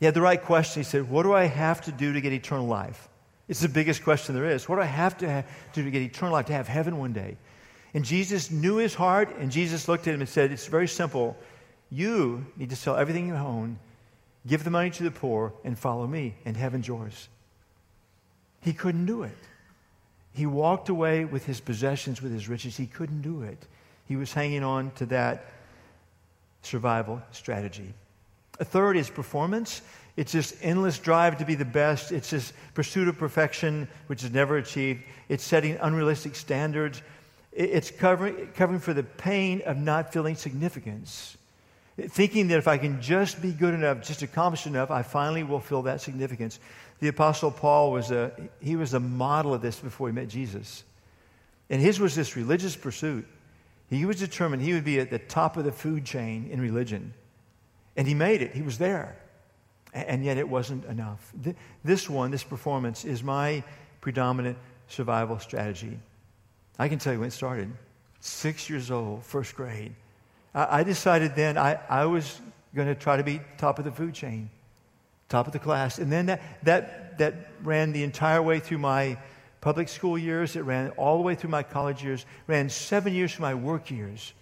He 0.00 0.04
had 0.04 0.14
the 0.14 0.20
right 0.20 0.42
question. 0.42 0.82
He 0.82 0.84
said, 0.84 1.08
What 1.08 1.22
do 1.22 1.32
I 1.32 1.44
have 1.44 1.80
to 1.82 1.92
do 1.92 2.12
to 2.12 2.20
get 2.20 2.32
eternal 2.32 2.66
life? 2.66 3.08
It's 3.46 3.60
the 3.60 3.68
biggest 3.68 4.02
question 4.04 4.34
there 4.34 4.50
is. 4.50 4.68
What 4.68 4.76
do 4.76 4.82
I 4.82 4.86
have 4.86 5.16
to 5.18 5.44
do 5.72 5.84
to 5.84 5.90
get 5.90 6.02
eternal 6.02 6.32
life, 6.32 6.46
to 6.46 6.52
have 6.52 6.68
heaven 6.68 6.98
one 6.98 7.12
day? 7.12 7.36
And 7.94 8.04
Jesus 8.04 8.50
knew 8.50 8.76
his 8.76 8.94
heart, 8.94 9.34
and 9.38 9.50
Jesus 9.50 9.88
looked 9.88 10.06
at 10.06 10.14
him 10.14 10.20
and 10.20 10.28
said, 10.28 10.52
It's 10.52 10.66
very 10.66 10.88
simple. 10.88 11.36
You 11.90 12.44
need 12.56 12.70
to 12.70 12.76
sell 12.76 12.96
everything 12.96 13.28
you 13.28 13.34
own, 13.34 13.78
give 14.46 14.64
the 14.64 14.70
money 14.70 14.90
to 14.90 15.02
the 15.02 15.10
poor, 15.10 15.52
and 15.64 15.78
follow 15.78 16.06
me, 16.06 16.34
and 16.44 16.56
heaven's 16.56 16.86
yours. 16.86 17.28
He 18.60 18.72
couldn't 18.72 19.06
do 19.06 19.22
it. 19.22 19.36
He 20.32 20.46
walked 20.46 20.88
away 20.88 21.24
with 21.24 21.46
his 21.46 21.60
possessions, 21.60 22.20
with 22.20 22.32
his 22.32 22.48
riches. 22.48 22.76
He 22.76 22.86
couldn't 22.86 23.22
do 23.22 23.42
it. 23.42 23.58
He 24.06 24.16
was 24.16 24.32
hanging 24.32 24.62
on 24.62 24.90
to 24.92 25.06
that 25.06 25.46
survival 26.62 27.22
strategy. 27.32 27.94
A 28.60 28.64
third 28.64 28.96
is 28.96 29.08
performance. 29.08 29.82
It's 30.16 30.32
this 30.32 30.56
endless 30.62 30.98
drive 30.98 31.38
to 31.38 31.44
be 31.44 31.54
the 31.54 31.64
best. 31.64 32.10
It's 32.10 32.30
this 32.30 32.52
pursuit 32.74 33.08
of 33.08 33.16
perfection, 33.18 33.88
which 34.08 34.24
is 34.24 34.32
never 34.32 34.56
achieved. 34.56 35.02
It's 35.28 35.44
setting 35.44 35.76
unrealistic 35.80 36.34
standards. 36.34 37.02
It's 37.58 37.90
covering, 37.90 38.52
covering 38.54 38.78
for 38.78 38.94
the 38.94 39.02
pain 39.02 39.62
of 39.66 39.76
not 39.76 40.12
feeling 40.12 40.36
significance. 40.36 41.36
Thinking 41.98 42.46
that 42.48 42.58
if 42.58 42.68
I 42.68 42.78
can 42.78 43.02
just 43.02 43.42
be 43.42 43.50
good 43.50 43.74
enough, 43.74 44.06
just 44.06 44.22
accomplish 44.22 44.68
enough, 44.68 44.92
I 44.92 45.02
finally 45.02 45.42
will 45.42 45.58
feel 45.58 45.82
that 45.82 46.00
significance. 46.00 46.60
The 47.00 47.08
Apostle 47.08 47.50
Paul 47.50 47.90
was 47.90 48.12
a, 48.12 48.30
he 48.60 48.76
was 48.76 48.94
a 48.94 49.00
model 49.00 49.54
of 49.54 49.60
this 49.60 49.80
before 49.80 50.06
he 50.06 50.14
met 50.14 50.28
Jesus. 50.28 50.84
And 51.68 51.82
his 51.82 51.98
was 51.98 52.14
this 52.14 52.36
religious 52.36 52.76
pursuit. 52.76 53.26
He 53.90 54.04
was 54.04 54.20
determined 54.20 54.62
he 54.62 54.74
would 54.74 54.84
be 54.84 55.00
at 55.00 55.10
the 55.10 55.18
top 55.18 55.56
of 55.56 55.64
the 55.64 55.72
food 55.72 56.04
chain 56.04 56.48
in 56.52 56.60
religion. 56.60 57.12
And 57.96 58.06
he 58.06 58.14
made 58.14 58.40
it. 58.40 58.52
He 58.52 58.62
was 58.62 58.78
there. 58.78 59.16
And 59.92 60.24
yet 60.24 60.38
it 60.38 60.48
wasn't 60.48 60.84
enough. 60.84 61.32
This 61.82 62.08
one, 62.08 62.30
this 62.30 62.44
performance, 62.44 63.04
is 63.04 63.24
my 63.24 63.64
predominant 64.00 64.58
survival 64.86 65.40
strategy. 65.40 65.98
I 66.78 66.88
can 66.88 66.98
tell 66.98 67.12
you 67.12 67.18
when 67.18 67.28
it 67.28 67.32
started. 67.32 67.72
Six 68.20 68.70
years 68.70 68.90
old, 68.90 69.24
first 69.24 69.56
grade. 69.56 69.94
I, 70.54 70.80
I 70.80 70.82
decided 70.84 71.34
then 71.34 71.58
I, 71.58 71.78
I 71.88 72.06
was 72.06 72.40
going 72.74 72.88
to 72.88 72.94
try 72.94 73.16
to 73.16 73.24
be 73.24 73.40
top 73.56 73.78
of 73.78 73.84
the 73.84 73.90
food 73.90 74.14
chain, 74.14 74.50
top 75.28 75.46
of 75.46 75.52
the 75.52 75.58
class. 75.58 75.98
And 75.98 76.10
then 76.12 76.26
that, 76.26 76.64
that, 76.64 77.18
that 77.18 77.34
ran 77.62 77.92
the 77.92 78.04
entire 78.04 78.42
way 78.42 78.60
through 78.60 78.78
my 78.78 79.18
public 79.60 79.88
school 79.88 80.16
years. 80.16 80.54
It 80.54 80.60
ran 80.60 80.90
all 80.90 81.16
the 81.16 81.22
way 81.22 81.34
through 81.34 81.50
my 81.50 81.62
college 81.64 82.02
years, 82.02 82.24
ran 82.46 82.68
seven 82.68 83.12
years 83.12 83.34
through 83.34 83.42
my 83.42 83.54
work 83.54 83.90
years. 83.90 84.32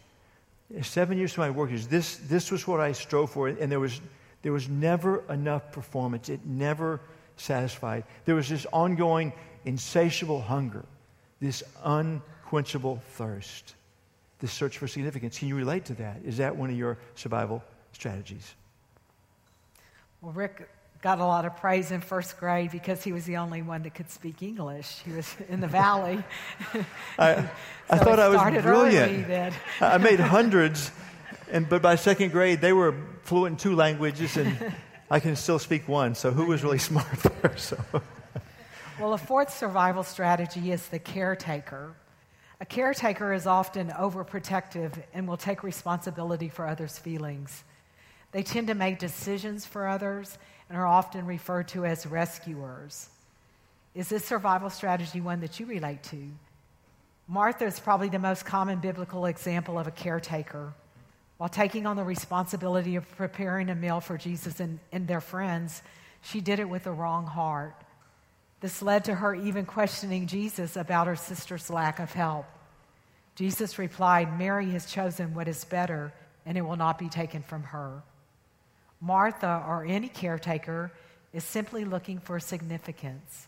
Seven 0.82 1.16
years 1.16 1.32
through 1.32 1.44
my 1.44 1.50
work 1.50 1.70
years. 1.70 1.86
This, 1.86 2.16
this 2.16 2.50
was 2.50 2.66
what 2.66 2.80
I 2.80 2.92
strove 2.92 3.30
for. 3.30 3.48
And 3.48 3.70
there 3.70 3.80
was, 3.80 4.00
there 4.42 4.52
was 4.52 4.68
never 4.68 5.22
enough 5.32 5.72
performance. 5.72 6.28
It 6.28 6.44
never 6.44 7.00
satisfied. 7.36 8.04
There 8.24 8.34
was 8.34 8.48
this 8.48 8.66
ongoing, 8.72 9.32
insatiable 9.64 10.40
hunger 10.40 10.84
this 11.40 11.62
unquenchable 11.84 13.02
thirst, 13.12 13.74
this 14.40 14.52
search 14.52 14.78
for 14.78 14.88
significance. 14.88 15.38
Can 15.38 15.48
you 15.48 15.56
relate 15.56 15.84
to 15.86 15.94
that? 15.94 16.20
Is 16.24 16.38
that 16.38 16.56
one 16.56 16.70
of 16.70 16.76
your 16.76 16.98
survival 17.14 17.62
strategies? 17.92 18.54
Well, 20.20 20.32
Rick 20.32 20.68
got 21.02 21.20
a 21.20 21.24
lot 21.24 21.44
of 21.44 21.56
praise 21.56 21.92
in 21.92 22.00
first 22.00 22.38
grade 22.38 22.70
because 22.70 23.02
he 23.02 23.12
was 23.12 23.24
the 23.26 23.36
only 23.36 23.62
one 23.62 23.82
that 23.82 23.94
could 23.94 24.10
speak 24.10 24.42
English. 24.42 25.02
He 25.04 25.12
was 25.12 25.36
in 25.48 25.60
the 25.60 25.68
valley. 25.68 26.22
I, 27.18 27.34
so 27.36 27.48
I 27.90 27.98
thought 27.98 28.18
I 28.18 28.28
was 28.28 28.62
brilliant. 28.62 29.54
I 29.80 29.98
made 29.98 30.20
hundreds, 30.20 30.90
and, 31.50 31.68
but 31.68 31.82
by 31.82 31.96
second 31.96 32.32
grade, 32.32 32.60
they 32.60 32.72
were 32.72 32.94
fluent 33.22 33.52
in 33.52 33.56
two 33.56 33.76
languages, 33.76 34.36
and 34.36 34.74
I 35.10 35.20
can 35.20 35.36
still 35.36 35.58
speak 35.58 35.86
one. 35.86 36.14
So 36.14 36.30
who 36.32 36.46
was 36.46 36.64
really 36.64 36.78
smart 36.78 37.06
there? 37.42 37.56
So. 37.56 37.78
Well, 38.98 39.12
a 39.12 39.18
fourth 39.18 39.52
survival 39.54 40.02
strategy 40.04 40.72
is 40.72 40.88
the 40.88 40.98
caretaker. 40.98 41.92
A 42.62 42.64
caretaker 42.64 43.34
is 43.34 43.46
often 43.46 43.90
overprotective 43.90 44.94
and 45.12 45.28
will 45.28 45.36
take 45.36 45.62
responsibility 45.62 46.48
for 46.48 46.66
others' 46.66 46.98
feelings. 46.98 47.62
They 48.32 48.42
tend 48.42 48.68
to 48.68 48.74
make 48.74 48.98
decisions 48.98 49.66
for 49.66 49.86
others 49.86 50.38
and 50.70 50.78
are 50.78 50.86
often 50.86 51.26
referred 51.26 51.68
to 51.68 51.84
as 51.84 52.06
rescuers. 52.06 53.10
Is 53.94 54.08
this 54.08 54.24
survival 54.24 54.70
strategy 54.70 55.20
one 55.20 55.40
that 55.40 55.60
you 55.60 55.66
relate 55.66 56.02
to? 56.04 56.30
Martha 57.28 57.66
is 57.66 57.78
probably 57.78 58.08
the 58.08 58.18
most 58.18 58.46
common 58.46 58.78
biblical 58.78 59.26
example 59.26 59.78
of 59.78 59.86
a 59.86 59.90
caretaker. 59.90 60.72
While 61.36 61.50
taking 61.50 61.84
on 61.84 61.96
the 61.96 62.04
responsibility 62.04 62.96
of 62.96 63.16
preparing 63.18 63.68
a 63.68 63.74
meal 63.74 64.00
for 64.00 64.16
Jesus 64.16 64.58
and, 64.58 64.78
and 64.90 65.06
their 65.06 65.20
friends, 65.20 65.82
she 66.22 66.40
did 66.40 66.60
it 66.60 66.68
with 66.68 66.84
the 66.84 66.92
wrong 66.92 67.26
heart. 67.26 67.74
This 68.66 68.82
led 68.82 69.04
to 69.04 69.14
her 69.14 69.32
even 69.32 69.64
questioning 69.64 70.26
Jesus 70.26 70.74
about 70.74 71.06
her 71.06 71.14
sister's 71.14 71.70
lack 71.70 72.00
of 72.00 72.12
help. 72.12 72.46
Jesus 73.36 73.78
replied, 73.78 74.40
Mary 74.40 74.68
has 74.70 74.90
chosen 74.90 75.34
what 75.34 75.46
is 75.46 75.64
better, 75.64 76.12
and 76.44 76.58
it 76.58 76.62
will 76.62 76.74
not 76.74 76.98
be 76.98 77.08
taken 77.08 77.42
from 77.42 77.62
her. 77.62 78.02
Martha, 79.00 79.64
or 79.68 79.84
any 79.84 80.08
caretaker, 80.08 80.90
is 81.32 81.44
simply 81.44 81.84
looking 81.84 82.18
for 82.18 82.40
significance. 82.40 83.46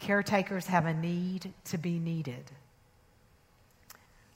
Caretakers 0.00 0.66
have 0.66 0.86
a 0.86 0.92
need 0.92 1.52
to 1.66 1.78
be 1.78 2.00
needed. 2.00 2.50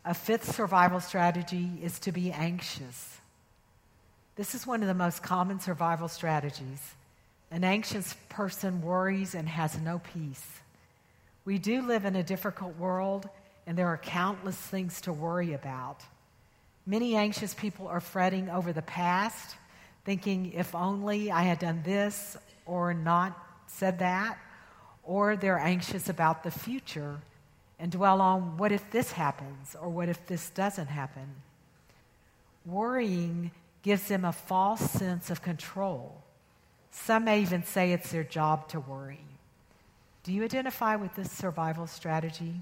A 0.05 0.15
fifth 0.15 0.55
survival 0.55 1.01
strategy 1.01 1.69
is 1.83 1.99
to 1.99 2.13
be 2.13 2.31
anxious. 2.31 3.19
This 4.37 4.55
is 4.55 4.69
one 4.69 4.83
of 4.83 4.87
the 4.87 4.95
most 4.95 5.21
common 5.21 5.59
survival 5.59 6.07
strategies. 6.07 6.95
An 7.53 7.65
anxious 7.65 8.17
person 8.31 8.81
worries 8.81 9.35
and 9.35 9.47
has 9.47 9.79
no 9.79 10.01
peace. 10.15 10.45
We 11.45 11.59
do 11.59 11.83
live 11.83 12.07
in 12.07 12.17
a 12.17 12.23
difficult 12.23 12.79
world, 12.79 13.29
and 13.67 13.77
there 13.77 13.89
are 13.89 13.99
countless 13.99 14.57
things 14.57 15.03
to 15.03 15.13
worry 15.13 15.53
about. 15.53 16.01
Many 16.87 17.15
anxious 17.15 17.53
people 17.53 17.89
are 17.89 18.01
fretting 18.01 18.49
over 18.49 18.73
the 18.73 18.81
past, 18.81 19.57
thinking, 20.07 20.55
if 20.55 20.75
only 20.75 21.31
I 21.31 21.43
had 21.43 21.59
done 21.59 21.83
this 21.85 22.39
or 22.65 22.95
not 22.95 23.39
said 23.67 23.99
that, 23.99 24.39
or 25.05 25.37
they're 25.37 25.59
anxious 25.59 26.09
about 26.09 26.45
the 26.45 26.51
future 26.51 27.21
and 27.79 27.93
dwell 27.93 28.23
on 28.23 28.57
what 28.57 28.73
if 28.73 28.91
this 28.91 29.13
happens 29.13 29.77
or 29.79 29.91
what 29.91 30.09
if 30.09 30.25
this 30.27 30.49
doesn't 30.51 30.87
happen. 30.87 31.29
Worrying 32.65 33.51
gives 33.83 34.09
them 34.09 34.25
a 34.25 34.33
false 34.33 34.81
sense 34.81 35.29
of 35.29 35.43
control. 35.43 36.22
Some 36.93 37.25
may 37.25 37.41
even 37.41 37.65
say 37.65 37.93
it's 37.93 38.13
their 38.13 38.23
job 38.23 38.69
to 38.69 38.81
worry. 38.81 39.25
Do 40.23 40.33
you 40.33 40.45
identify 40.45 40.95
with 40.95 41.15
this 41.17 41.33
survival 41.33 41.87
strategy? 41.87 42.55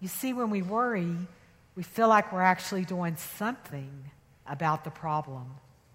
You 0.00 0.08
see, 0.08 0.32
when 0.32 0.50
we 0.50 0.62
worry, 0.62 1.16
we 1.74 1.82
feel 1.82 2.08
like 2.08 2.32
we're 2.32 2.42
actually 2.42 2.84
doing 2.84 3.16
something 3.16 3.90
about 4.46 4.84
the 4.84 4.90
problem, 4.90 5.46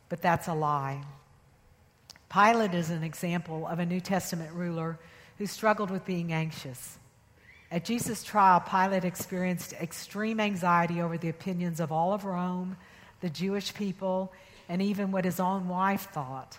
but 0.09 0.21
that's 0.21 0.47
a 0.47 0.53
lie. 0.53 1.01
Pilate 2.29 2.73
is 2.73 2.89
an 2.89 3.03
example 3.03 3.67
of 3.67 3.79
a 3.79 3.85
New 3.85 4.01
Testament 4.01 4.51
ruler 4.53 4.99
who 5.37 5.45
struggled 5.45 5.91
with 5.91 6.05
being 6.05 6.33
anxious. 6.33 6.97
At 7.71 7.85
Jesus' 7.85 8.23
trial, 8.23 8.59
Pilate 8.59 9.05
experienced 9.05 9.73
extreme 9.73 10.39
anxiety 10.39 11.01
over 11.01 11.17
the 11.17 11.29
opinions 11.29 11.79
of 11.79 11.91
all 11.91 12.13
of 12.13 12.25
Rome, 12.25 12.77
the 13.21 13.29
Jewish 13.29 13.73
people, 13.73 14.33
and 14.67 14.81
even 14.81 15.11
what 15.11 15.23
his 15.23 15.39
own 15.39 15.69
wife 15.69 16.09
thought. 16.11 16.57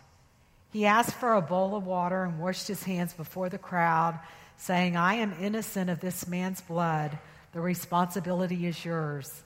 He 0.73 0.87
asked 0.87 1.15
for 1.15 1.35
a 1.35 1.43
bowl 1.43 1.77
of 1.77 1.87
water 1.87 2.25
and 2.25 2.41
washed 2.41 2.67
his 2.67 2.83
hands 2.83 3.13
before 3.13 3.49
the 3.49 3.59
crowd, 3.59 4.19
saying, 4.57 4.97
I 4.97 5.15
am 5.15 5.37
innocent 5.39 5.91
of 5.91 6.01
this 6.01 6.27
man's 6.27 6.63
blood. 6.63 7.19
The 7.53 7.61
responsibility 7.61 8.67
is 8.67 8.85
yours. 8.85 9.43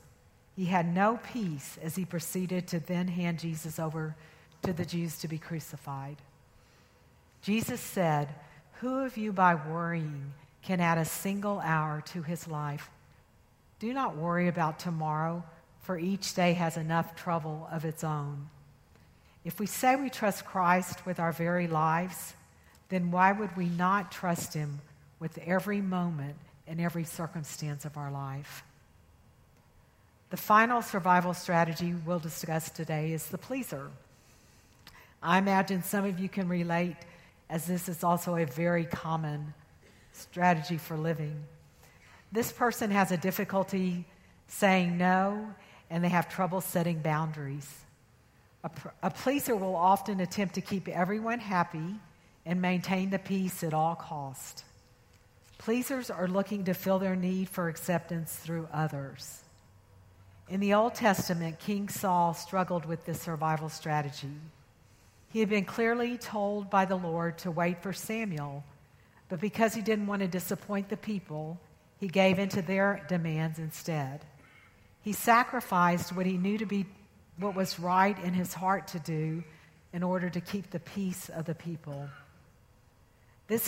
He 0.55 0.67
had 0.67 0.95
no 0.95 1.19
peace 1.33 1.79
as 1.83 1.97
he 1.97 2.05
proceeded 2.05 2.69
to 2.69 2.81
then 2.81 3.09
hand 3.09 3.41
Jesus 3.41 3.79
over 3.79 4.15
to 4.63 4.73
the 4.73 4.85
Jews 4.85 5.19
to 5.19 5.29
be 5.29 5.39
crucified. 5.39 6.17
Jesus 7.43 7.81
said, 7.81 8.29
who 8.81 9.01
of 9.01 9.17
you, 9.17 9.33
by 9.33 9.55
worrying, 9.55 10.33
can 10.63 10.81
add 10.81 10.99
a 10.99 11.05
single 11.05 11.59
hour 11.61 12.03
to 12.13 12.23
his 12.23 12.47
life? 12.47 12.91
Do 13.79 13.93
not 13.93 14.17
worry 14.17 14.49
about 14.49 14.79
tomorrow, 14.79 15.45
for 15.81 15.99
each 15.99 16.35
day 16.35 16.53
has 16.53 16.77
enough 16.77 17.17
trouble 17.17 17.69
of 17.73 17.85
its 17.85 18.05
own. 18.05 18.49
If 19.47 19.61
we 19.61 19.67
say 19.67 19.95
we 19.95 20.11
trust 20.11 20.45
Christ 20.45 21.07
with 21.07 21.21
our 21.21 21.31
very 21.31 21.69
lives, 21.69 22.35
then 22.89 23.13
why 23.13 23.31
would 23.31 23.57
we 23.57 23.67
not 23.67 24.11
trust 24.11 24.53
him 24.53 24.81
with 25.21 25.39
every 25.39 25.81
moment 25.81 26.35
and 26.67 26.81
every 26.81 27.05
circumstance 27.05 27.85
of 27.85 27.97
our 27.97 28.11
life? 28.11 28.65
The 30.31 30.37
final 30.37 30.83
survival 30.83 31.33
strategy 31.33 31.95
we'll 32.05 32.19
discuss 32.19 32.71
today 32.71 33.13
is 33.13 33.29
the 33.29 33.39
pleaser. 33.39 33.89
I 35.23 35.39
imagine 35.39 35.85
some 35.85 36.05
of 36.05 36.19
you 36.19 36.29
can 36.29 36.49
relate 36.49 36.97
as 37.49 37.67
this 37.67 37.89
is 37.89 38.03
also 38.03 38.35
a 38.35 38.47
very 38.47 38.85
common 38.85 39.55
strategy 40.13 40.77
for 40.77 40.97
living. 40.97 41.45
This 42.33 42.51
person 42.51 42.91
has 42.91 43.13
a 43.13 43.17
difficulty 43.17 44.07
saying 44.49 44.99
no, 44.99 45.55
and 45.89 46.03
they 46.03 46.09
have 46.09 46.29
trouble 46.29 46.61
setting 46.61 46.99
boundaries. 46.99 47.86
A, 48.65 48.71
a 49.03 49.11
pleaser 49.11 49.55
will 49.55 49.77
often 49.77 50.21
attempt 50.21 50.55
to 50.55 50.61
keep 50.61 50.89
everyone 50.89 51.39
happy 51.39 51.97
and 52.45 52.63
maintain 52.63 53.11
the 53.11 53.19
peace 53.19 53.63
at 53.63 53.75
all 53.75 53.95
cost. 53.95 54.65
Pleasers 55.59 56.11
are 56.11 56.29
looking 56.29 56.65
to 56.65 56.75
fill 56.75 56.99
their 56.99 57.17
need 57.17 57.49
for 57.49 57.69
acceptance 57.69 58.35
through 58.37 58.69
others. 58.73 59.43
In 60.49 60.61
the 60.61 60.75
Old 60.75 60.95
Testament, 60.95 61.59
King 61.59 61.89
Saul 61.89 62.35
struggled 62.35 62.87
with 62.87 63.05
this 63.05 63.21
survival 63.21 63.69
strategy. 63.69 64.37
He 65.31 65.41
had 65.41 65.49
been 65.49 65.65
clearly 65.65 66.19
told 66.19 66.71
by 66.71 66.85
the 66.85 66.97
Lord 66.97 67.39
to 67.39 67.51
wait 67.51 67.83
for 67.83 67.93
Samuel, 67.93 68.63
but 69.29 69.41
because 69.41 69.75
he 69.75 69.83
didn't 69.83 70.07
want 70.07 70.23
to 70.23 70.29
disappoint 70.29 70.89
the 70.89 70.97
people, 70.97 71.59
he 71.99 72.07
gave 72.07 72.39
in 72.39 72.49
to 72.51 72.63
their 72.63 73.05
demands 73.09 73.59
instead. 73.59 74.25
He 75.03 75.13
sacrificed 75.13 76.15
what 76.15 76.27
he 76.27 76.37
knew 76.37 76.59
to 76.59 76.67
be 76.67 76.87
what 77.39 77.55
was 77.55 77.79
right 77.79 78.19
in 78.25 78.35
his 78.35 78.55
heart 78.55 78.89
to 78.89 78.99
do 78.99 79.45
in 79.93 80.03
order 80.03 80.29
to 80.31 80.41
keep 80.41 80.71
the 80.71 80.81
peace 80.81 81.29
of 81.29 81.45
the 81.45 81.55
people. 81.55 82.09
This 83.49 83.63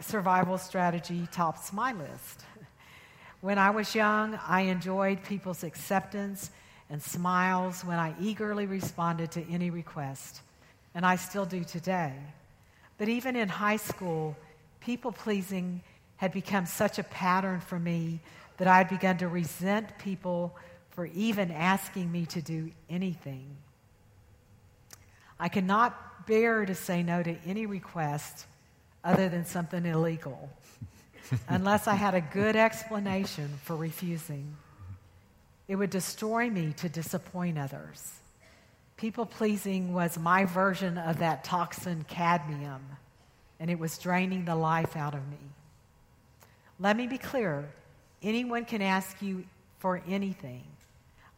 survival 0.00 0.58
strategy 0.58 1.28
tops 1.32 1.72
my 1.72 1.92
list. 1.92 2.44
When 3.40 3.58
I 3.58 3.70
was 3.70 3.94
young, 3.94 4.38
I 4.48 4.62
enjoyed 4.62 5.22
people's 5.22 5.64
acceptance 5.64 6.50
and 6.88 7.02
smiles 7.02 7.84
when 7.84 7.98
I 7.98 8.14
eagerly 8.18 8.64
responded 8.64 9.32
to 9.32 9.46
any 9.50 9.68
request 9.68 10.40
and 10.94 11.04
I 11.04 11.16
still 11.16 11.44
do 11.44 11.62
today. 11.62 12.14
But 12.96 13.10
even 13.10 13.36
in 13.36 13.50
high 13.50 13.76
school, 13.76 14.34
people 14.80 15.12
pleasing 15.12 15.82
had 16.16 16.32
become 16.32 16.64
such 16.64 16.98
a 16.98 17.04
pattern 17.04 17.60
for 17.60 17.78
me 17.78 18.20
that 18.56 18.68
I 18.68 18.78
had 18.78 18.88
begun 18.88 19.18
to 19.18 19.28
resent 19.28 19.98
people 19.98 20.56
for 20.94 21.06
even 21.06 21.50
asking 21.50 22.10
me 22.10 22.26
to 22.26 22.40
do 22.40 22.70
anything. 22.88 23.56
I 25.38 25.48
could 25.48 25.64
not 25.64 26.26
bear 26.26 26.64
to 26.64 26.74
say 26.74 27.02
no 27.02 27.22
to 27.22 27.36
any 27.44 27.66
request 27.66 28.46
other 29.02 29.28
than 29.28 29.44
something 29.44 29.84
illegal 29.84 30.48
unless 31.48 31.86
I 31.86 31.94
had 31.94 32.14
a 32.14 32.20
good 32.20 32.56
explanation 32.56 33.48
for 33.62 33.76
refusing. 33.76 34.56
It 35.66 35.76
would 35.76 35.90
destroy 35.90 36.48
me 36.48 36.72
to 36.78 36.88
disappoint 36.88 37.58
others. 37.58 38.20
People 38.96 39.26
pleasing 39.26 39.92
was 39.92 40.18
my 40.18 40.44
version 40.44 40.98
of 40.98 41.18
that 41.18 41.42
toxin 41.42 42.04
cadmium, 42.06 42.82
and 43.58 43.70
it 43.70 43.78
was 43.78 43.98
draining 43.98 44.44
the 44.44 44.54
life 44.54 44.96
out 44.96 45.14
of 45.14 45.28
me. 45.28 45.38
Let 46.78 46.96
me 46.96 47.06
be 47.06 47.18
clear 47.18 47.68
anyone 48.22 48.64
can 48.64 48.82
ask 48.82 49.20
you 49.20 49.44
for 49.78 50.00
anything. 50.06 50.64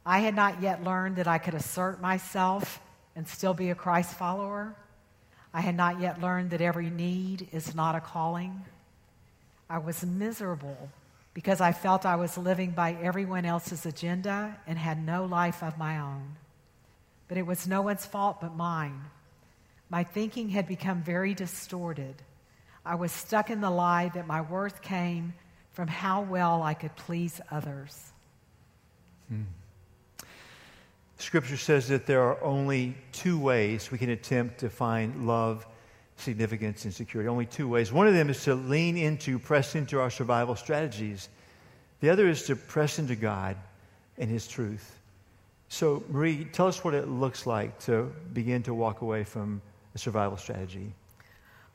I 0.06 0.20
had 0.20 0.34
not 0.34 0.62
yet 0.62 0.82
learned 0.82 1.16
that 1.16 1.28
I 1.28 1.36
could 1.36 1.52
assert 1.52 2.00
myself 2.00 2.80
and 3.14 3.28
still 3.28 3.52
be 3.52 3.68
a 3.68 3.74
Christ 3.74 4.14
follower. 4.14 4.74
I 5.52 5.60
had 5.60 5.76
not 5.76 6.00
yet 6.00 6.20
learned 6.20 6.50
that 6.50 6.62
every 6.62 6.88
need 6.88 7.48
is 7.52 7.74
not 7.74 7.94
a 7.94 8.00
calling. 8.00 8.64
I 9.68 9.78
was 9.78 10.02
miserable 10.02 10.88
because 11.34 11.60
I 11.60 11.72
felt 11.72 12.06
I 12.06 12.16
was 12.16 12.38
living 12.38 12.70
by 12.70 12.96
everyone 13.02 13.44
else's 13.44 13.84
agenda 13.84 14.56
and 14.66 14.78
had 14.78 15.04
no 15.04 15.26
life 15.26 15.62
of 15.62 15.76
my 15.76 15.98
own 15.98 16.36
but 17.28 17.38
it 17.38 17.46
was 17.46 17.66
no 17.66 17.82
one's 17.82 18.06
fault 18.06 18.40
but 18.40 18.54
mine. 18.56 19.00
My 19.88 20.04
thinking 20.04 20.48
had 20.50 20.66
become 20.66 21.02
very 21.02 21.34
distorted. 21.34 22.14
I 22.84 22.94
was 22.94 23.12
stuck 23.12 23.50
in 23.50 23.60
the 23.60 23.70
lie 23.70 24.10
that 24.14 24.26
my 24.26 24.40
worth 24.40 24.82
came 24.82 25.34
from 25.72 25.88
how 25.88 26.22
well 26.22 26.62
I 26.62 26.74
could 26.74 26.94
please 26.96 27.40
others. 27.50 28.12
Hmm. 29.28 29.42
Scripture 31.18 31.56
says 31.56 31.88
that 31.88 32.06
there 32.06 32.22
are 32.22 32.42
only 32.42 32.94
two 33.12 33.38
ways 33.38 33.90
we 33.90 33.98
can 33.98 34.10
attempt 34.10 34.58
to 34.58 34.68
find 34.68 35.26
love, 35.26 35.66
significance, 36.16 36.84
and 36.84 36.92
security. 36.92 37.28
Only 37.28 37.46
two 37.46 37.68
ways. 37.68 37.90
One 37.92 38.06
of 38.06 38.14
them 38.14 38.28
is 38.28 38.44
to 38.44 38.54
lean 38.54 38.96
into, 38.96 39.38
press 39.38 39.74
into 39.74 39.98
our 39.98 40.10
survival 40.10 40.56
strategies. 40.56 41.28
The 42.00 42.10
other 42.10 42.28
is 42.28 42.44
to 42.46 42.56
press 42.56 42.98
into 42.98 43.16
God 43.16 43.56
and 44.18 44.30
His 44.30 44.46
truth. 44.46 44.98
So, 45.68 46.04
Marie, 46.10 46.44
tell 46.44 46.68
us 46.68 46.84
what 46.84 46.94
it 46.94 47.08
looks 47.08 47.46
like 47.46 47.78
to 47.80 48.12
begin 48.32 48.62
to 48.64 48.74
walk 48.74 49.00
away 49.00 49.24
from 49.24 49.62
a 49.94 49.98
survival 49.98 50.36
strategy. 50.36 50.92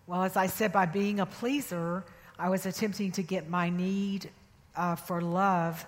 Well, 0.07 0.23
as 0.23 0.37
I 0.37 0.47
said, 0.47 0.71
by 0.71 0.85
being 0.85 1.19
a 1.19 1.25
pleaser, 1.25 2.03
I 2.37 2.49
was 2.49 2.65
attempting 2.65 3.11
to 3.13 3.23
get 3.23 3.49
my 3.49 3.69
need 3.69 4.29
uh, 4.75 4.95
for 4.95 5.21
love 5.21 5.85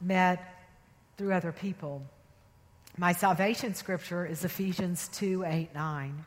met 0.00 0.66
through 1.16 1.32
other 1.32 1.52
people. 1.52 2.02
My 2.98 3.12
salvation 3.12 3.74
scripture 3.74 4.26
is 4.26 4.44
Ephesians 4.44 5.08
2 5.14 5.44
8 5.44 5.74
9. 5.74 6.24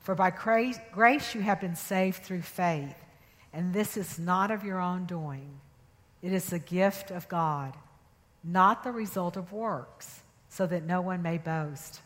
For 0.00 0.14
by 0.14 0.30
grace 0.30 1.34
you 1.34 1.40
have 1.40 1.60
been 1.60 1.74
saved 1.74 2.22
through 2.22 2.42
faith, 2.42 2.94
And 3.52 3.74
this 3.74 3.96
is 3.96 4.18
not 4.18 4.50
of 4.50 4.64
your 4.64 4.80
own 4.80 5.06
doing, 5.06 5.60
it 6.22 6.32
is 6.32 6.46
the 6.46 6.58
gift 6.58 7.10
of 7.10 7.28
God, 7.28 7.74
not 8.44 8.84
the 8.84 8.92
result 8.92 9.36
of 9.36 9.52
works, 9.52 10.20
so 10.48 10.66
that 10.66 10.86
no 10.86 11.00
one 11.00 11.20
may 11.20 11.38
boast. 11.38 12.00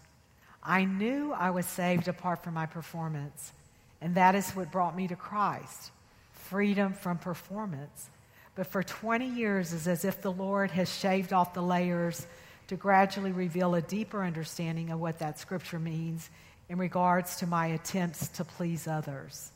I 0.63 0.85
knew 0.85 1.33
I 1.33 1.51
was 1.51 1.67
saved 1.67 2.09
apart 2.09 2.43
from 2.43 2.55
my 2.55 2.67
performance, 2.67 3.53
and 4.01 4.15
that 4.15 4.35
is 4.35 4.51
what 4.53 4.73
brought 4.73 4.97
me 4.97 5.09
to 5.09 5.17
Christ 5.17 5.91
freedom 6.33 6.93
from 6.93 7.19
performance. 7.19 8.11
But 8.55 8.67
for 8.67 8.83
20 8.83 9.27
years, 9.27 9.73
it's 9.73 9.87
as 9.87 10.05
if 10.05 10.21
the 10.21 10.33
Lord 10.33 10.71
has 10.73 10.93
shaved 10.93 11.33
off 11.33 11.55
the 11.55 11.63
layers 11.63 12.27
to 12.73 12.79
gradually 12.79 13.33
reveal 13.33 13.75
a 13.75 13.83
deeper 13.83 14.25
understanding 14.25 14.89
of 14.89 14.99
what 14.99 15.19
that 15.19 15.39
scripture 15.39 15.79
means 15.79 16.31
in 16.71 16.79
regards 16.79 17.37
to 17.37 17.47
my 17.47 17.67
attempts 17.67 18.29
to 18.29 18.47
please 18.47 18.89
others, 18.89 19.53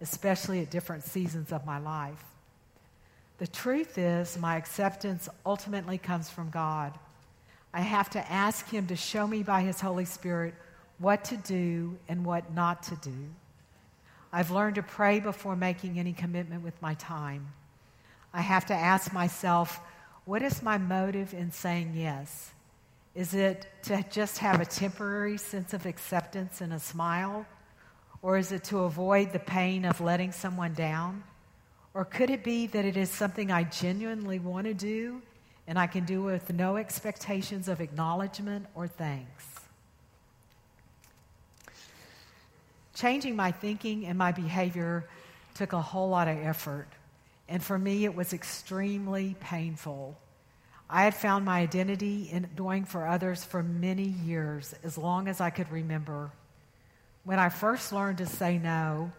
especially 0.00 0.60
at 0.60 0.70
different 0.70 1.02
seasons 1.02 1.50
of 1.50 1.66
my 1.66 1.80
life. 1.80 2.22
The 3.38 3.48
truth 3.48 3.98
is, 3.98 4.38
my 4.38 4.56
acceptance 4.56 5.28
ultimately 5.44 5.98
comes 5.98 6.30
from 6.30 6.50
God. 6.50 6.96
I 7.74 7.80
have 7.80 8.08
to 8.10 8.30
ask 8.30 8.68
Him 8.70 8.86
to 8.86 8.94
show 8.94 9.26
me 9.26 9.42
by 9.42 9.62
His 9.62 9.80
Holy 9.80 10.04
Spirit 10.04 10.54
what 11.00 11.24
to 11.24 11.36
do 11.38 11.98
and 12.08 12.24
what 12.24 12.54
not 12.54 12.84
to 12.84 12.94
do. 13.02 13.16
I've 14.32 14.52
learned 14.52 14.76
to 14.76 14.84
pray 14.84 15.18
before 15.18 15.56
making 15.56 15.98
any 15.98 16.12
commitment 16.12 16.62
with 16.62 16.80
my 16.80 16.94
time. 16.94 17.48
I 18.32 18.42
have 18.42 18.66
to 18.66 18.74
ask 18.74 19.12
myself, 19.12 19.80
what 20.24 20.40
is 20.40 20.62
my 20.62 20.78
motive 20.78 21.34
in 21.34 21.50
saying 21.50 21.94
yes? 21.96 22.52
Is 23.14 23.34
it 23.34 23.66
to 23.84 24.04
just 24.10 24.38
have 24.38 24.60
a 24.60 24.64
temporary 24.64 25.36
sense 25.36 25.74
of 25.74 25.84
acceptance 25.84 26.60
and 26.60 26.72
a 26.72 26.78
smile? 26.78 27.44
Or 28.22 28.36
is 28.36 28.52
it 28.52 28.64
to 28.64 28.80
avoid 28.80 29.32
the 29.32 29.38
pain 29.38 29.84
of 29.84 30.00
letting 30.00 30.30
someone 30.30 30.74
down? 30.74 31.24
Or 31.92 32.04
could 32.04 32.30
it 32.30 32.44
be 32.44 32.66
that 32.68 32.84
it 32.84 32.96
is 32.96 33.10
something 33.10 33.50
I 33.50 33.64
genuinely 33.64 34.38
want 34.38 34.66
to 34.66 34.74
do 34.74 35.22
and 35.66 35.78
I 35.78 35.86
can 35.86 36.04
do 36.04 36.22
with 36.22 36.52
no 36.52 36.76
expectations 36.76 37.66
of 37.66 37.80
acknowledgement 37.80 38.66
or 38.74 38.86
thanks? 38.86 39.44
Changing 42.94 43.34
my 43.34 43.50
thinking 43.50 44.06
and 44.06 44.16
my 44.16 44.30
behavior 44.30 45.08
took 45.54 45.72
a 45.72 45.80
whole 45.80 46.10
lot 46.10 46.28
of 46.28 46.36
effort. 46.38 46.86
And 47.48 47.62
for 47.62 47.78
me, 47.78 48.04
it 48.04 48.14
was 48.14 48.32
extremely 48.32 49.34
painful. 49.40 50.16
I 50.92 51.04
had 51.04 51.14
found 51.14 51.44
my 51.44 51.60
identity 51.60 52.28
in 52.32 52.48
doing 52.56 52.84
for 52.84 53.06
others 53.06 53.44
for 53.44 53.62
many 53.62 54.02
years, 54.02 54.74
as 54.82 54.98
long 54.98 55.28
as 55.28 55.40
I 55.40 55.50
could 55.50 55.70
remember. 55.70 56.32
When 57.22 57.38
I 57.38 57.48
first 57.48 57.92
learned 57.92 58.18
to 58.18 58.26
say 58.26 58.58
no, 58.58 59.12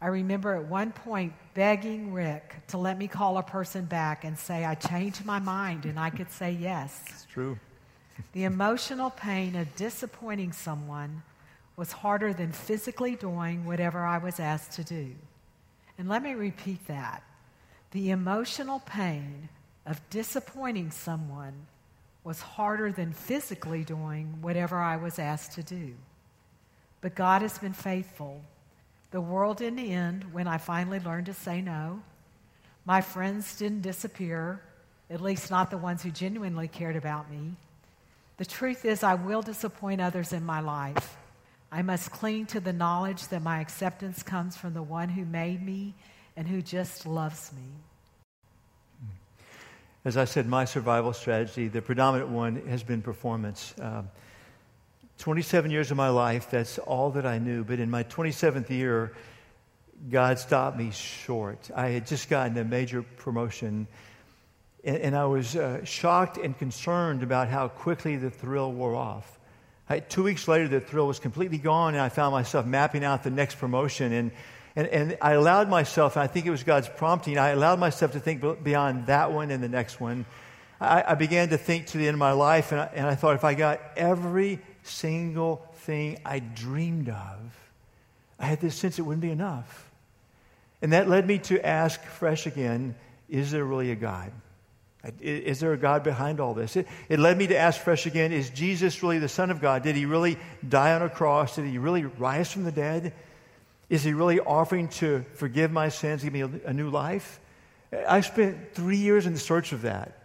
I 0.00 0.08
remember 0.08 0.54
at 0.54 0.64
one 0.64 0.90
point 0.90 1.32
begging 1.54 2.12
Rick 2.12 2.66
to 2.68 2.78
let 2.78 2.98
me 2.98 3.06
call 3.06 3.38
a 3.38 3.42
person 3.42 3.84
back 3.84 4.24
and 4.24 4.36
say 4.36 4.64
I 4.64 4.74
changed 4.74 5.24
my 5.24 5.38
mind 5.38 5.84
and 5.84 5.96
I 5.96 6.10
could 6.10 6.30
say 6.30 6.50
yes. 6.50 7.04
It's 7.08 7.24
true. 7.26 7.56
the 8.32 8.42
emotional 8.44 9.10
pain 9.10 9.54
of 9.54 9.76
disappointing 9.76 10.52
someone 10.52 11.22
was 11.76 11.92
harder 11.92 12.32
than 12.32 12.50
physically 12.50 13.14
doing 13.14 13.64
whatever 13.64 14.00
I 14.04 14.18
was 14.18 14.40
asked 14.40 14.72
to 14.72 14.84
do. 14.84 15.14
And 15.98 16.08
let 16.08 16.22
me 16.22 16.32
repeat 16.32 16.84
that. 16.88 17.22
The 17.92 18.10
emotional 18.10 18.80
pain 18.80 19.48
of 19.86 20.00
disappointing 20.10 20.90
someone 20.90 21.66
was 22.24 22.40
harder 22.40 22.92
than 22.92 23.12
physically 23.12 23.84
doing 23.84 24.38
whatever 24.40 24.78
I 24.78 24.96
was 24.96 25.18
asked 25.18 25.52
to 25.52 25.62
do. 25.62 25.94
But 27.00 27.16
God 27.16 27.42
has 27.42 27.58
been 27.58 27.72
faithful. 27.72 28.42
The 29.10 29.20
world 29.20 29.58
didn't 29.58 29.80
end 29.80 30.32
when 30.32 30.46
I 30.46 30.58
finally 30.58 31.00
learned 31.00 31.26
to 31.26 31.34
say 31.34 31.60
no. 31.60 32.00
My 32.84 33.00
friends 33.00 33.58
didn't 33.58 33.82
disappear, 33.82 34.60
at 35.10 35.20
least 35.20 35.50
not 35.50 35.70
the 35.70 35.78
ones 35.78 36.02
who 36.02 36.10
genuinely 36.10 36.68
cared 36.68 36.96
about 36.96 37.30
me. 37.30 37.52
The 38.36 38.44
truth 38.44 38.84
is, 38.84 39.02
I 39.02 39.14
will 39.14 39.42
disappoint 39.42 40.00
others 40.00 40.32
in 40.32 40.44
my 40.44 40.60
life. 40.60 41.16
I 41.70 41.82
must 41.82 42.10
cling 42.10 42.46
to 42.46 42.60
the 42.60 42.72
knowledge 42.72 43.28
that 43.28 43.42
my 43.42 43.60
acceptance 43.60 44.22
comes 44.22 44.56
from 44.56 44.74
the 44.74 44.82
one 44.82 45.08
who 45.08 45.24
made 45.24 45.62
me 45.62 45.94
and 46.36 46.46
who 46.46 46.62
just 46.62 47.06
loves 47.06 47.52
me. 47.52 47.62
As 50.04 50.16
I 50.16 50.24
said, 50.24 50.48
my 50.48 50.64
survival 50.64 51.12
strategy, 51.12 51.68
the 51.68 51.80
predominant 51.80 52.28
one, 52.28 52.66
has 52.66 52.82
been 52.82 53.02
performance. 53.02 53.72
Uh, 53.80 54.02
27 55.18 55.70
years 55.70 55.92
of 55.92 55.96
my 55.96 56.08
life, 56.08 56.50
that's 56.50 56.78
all 56.78 57.10
that 57.10 57.24
I 57.24 57.38
knew. 57.38 57.62
But 57.62 57.78
in 57.78 57.88
my 57.88 58.02
27th 58.02 58.68
year, 58.68 59.12
God 60.10 60.40
stopped 60.40 60.76
me 60.76 60.90
short. 60.90 61.70
I 61.76 61.90
had 61.90 62.08
just 62.08 62.28
gotten 62.28 62.58
a 62.58 62.64
major 62.64 63.02
promotion, 63.02 63.86
and, 64.82 64.96
and 64.96 65.16
I 65.16 65.26
was 65.26 65.54
uh, 65.54 65.84
shocked 65.84 66.36
and 66.36 66.58
concerned 66.58 67.22
about 67.22 67.46
how 67.46 67.68
quickly 67.68 68.16
the 68.16 68.30
thrill 68.30 68.72
wore 68.72 68.96
off. 68.96 69.38
I, 69.88 70.00
two 70.00 70.24
weeks 70.24 70.48
later, 70.48 70.66
the 70.66 70.80
thrill 70.80 71.06
was 71.06 71.20
completely 71.20 71.58
gone, 71.58 71.94
and 71.94 72.02
I 72.02 72.08
found 72.08 72.32
myself 72.32 72.66
mapping 72.66 73.04
out 73.04 73.22
the 73.22 73.30
next 73.30 73.58
promotion. 73.58 74.12
And, 74.12 74.32
and, 74.74 74.86
and 74.88 75.18
I 75.20 75.32
allowed 75.32 75.68
myself, 75.68 76.16
and 76.16 76.22
I 76.22 76.26
think 76.26 76.46
it 76.46 76.50
was 76.50 76.62
God's 76.62 76.88
prompting, 76.88 77.38
I 77.38 77.50
allowed 77.50 77.78
myself 77.78 78.12
to 78.12 78.20
think 78.20 78.62
beyond 78.62 79.06
that 79.06 79.32
one 79.32 79.50
and 79.50 79.62
the 79.62 79.68
next 79.68 80.00
one. 80.00 80.24
I, 80.80 81.04
I 81.08 81.14
began 81.14 81.50
to 81.50 81.58
think 81.58 81.88
to 81.88 81.98
the 81.98 82.06
end 82.08 82.14
of 82.14 82.18
my 82.18 82.32
life, 82.32 82.72
and 82.72 82.80
I, 82.80 82.90
and 82.94 83.06
I 83.06 83.14
thought 83.14 83.34
if 83.34 83.44
I 83.44 83.54
got 83.54 83.80
every 83.96 84.60
single 84.82 85.66
thing 85.74 86.18
I 86.24 86.38
dreamed 86.38 87.08
of, 87.08 87.38
I 88.38 88.46
had 88.46 88.60
this 88.60 88.74
sense 88.74 88.98
it 88.98 89.02
wouldn't 89.02 89.22
be 89.22 89.30
enough. 89.30 89.90
And 90.80 90.92
that 90.92 91.08
led 91.08 91.26
me 91.26 91.38
to 91.40 91.64
ask 91.64 92.02
fresh 92.04 92.46
again 92.46 92.96
is 93.28 93.50
there 93.50 93.64
really 93.64 93.90
a 93.90 93.94
God? 93.94 94.30
Is 95.20 95.58
there 95.60 95.72
a 95.72 95.78
God 95.78 96.04
behind 96.04 96.38
all 96.38 96.54
this? 96.54 96.76
It, 96.76 96.86
it, 97.08 97.18
led 97.18 97.38
me 97.38 97.46
to 97.48 97.56
ask 97.56 97.80
fresh 97.80 98.06
again 98.06 98.30
is 98.30 98.50
Jesus 98.50 99.02
really 99.02 99.18
the 99.18 99.28
Son 99.28 99.50
of 99.50 99.60
God? 99.60 99.82
Did 99.82 99.96
he 99.96 100.04
really 100.04 100.38
die 100.68 100.92
on 100.94 101.02
a 101.02 101.08
cross? 101.08 101.56
Did 101.56 101.64
he 101.64 101.78
really 101.78 102.04
rise 102.04 102.52
from 102.52 102.64
the 102.64 102.72
dead? 102.72 103.12
Is 103.92 104.02
he 104.02 104.14
really 104.14 104.40
offering 104.40 104.88
to 104.88 105.22
forgive 105.34 105.70
my 105.70 105.90
sins, 105.90 106.24
give 106.24 106.32
me 106.32 106.40
a, 106.40 106.72
new 106.72 106.88
life? 106.88 107.38
I 108.08 108.22
spent 108.22 108.72
three 108.72 108.96
years 108.96 109.26
in 109.26 109.34
the 109.34 109.38
search 109.38 109.72
of 109.72 109.82
that. 109.82 110.16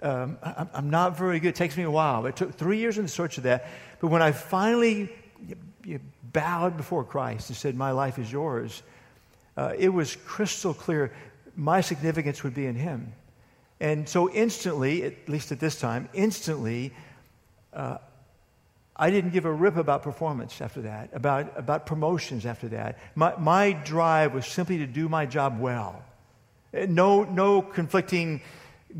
Um, 0.00 0.38
I, 0.40 0.68
I'm 0.72 0.88
not 0.88 1.18
very 1.18 1.40
good. 1.40 1.48
It 1.48 1.54
takes 1.56 1.76
me 1.76 1.82
a 1.82 1.90
while. 1.90 2.26
It 2.26 2.36
took 2.36 2.54
three 2.54 2.78
years 2.78 2.96
in 2.96 3.02
the 3.02 3.08
search 3.08 3.36
of 3.36 3.42
that. 3.42 3.66
But 3.98 4.12
when 4.12 4.22
I 4.22 4.30
finally 4.30 5.10
bowed 6.32 6.76
before 6.76 7.02
Christ 7.02 7.48
and 7.48 7.56
said, 7.56 7.74
My 7.74 7.90
life 7.90 8.20
is 8.20 8.30
yours, 8.30 8.84
uh, 9.56 9.72
it 9.76 9.88
was 9.88 10.14
crystal 10.14 10.72
clear 10.72 11.12
my 11.56 11.80
significance 11.80 12.44
would 12.44 12.54
be 12.54 12.66
in 12.66 12.76
Him. 12.76 13.12
And 13.80 14.08
so 14.08 14.30
instantly, 14.30 15.02
at 15.02 15.28
least 15.28 15.50
at 15.50 15.58
this 15.58 15.80
time, 15.80 16.08
instantly, 16.12 16.92
uh, 17.72 17.98
I 18.98 19.10
didn't 19.10 19.30
give 19.30 19.44
a 19.44 19.52
rip 19.52 19.76
about 19.76 20.02
performance 20.02 20.60
after 20.60 20.82
that, 20.82 21.10
about, 21.12 21.56
about 21.56 21.86
promotions 21.86 22.44
after 22.44 22.68
that. 22.68 22.98
My, 23.14 23.36
my 23.38 23.72
drive 23.72 24.34
was 24.34 24.44
simply 24.46 24.78
to 24.78 24.86
do 24.86 25.08
my 25.08 25.24
job 25.24 25.60
well. 25.60 26.02
No, 26.72 27.22
no 27.22 27.62
conflicting 27.62 28.42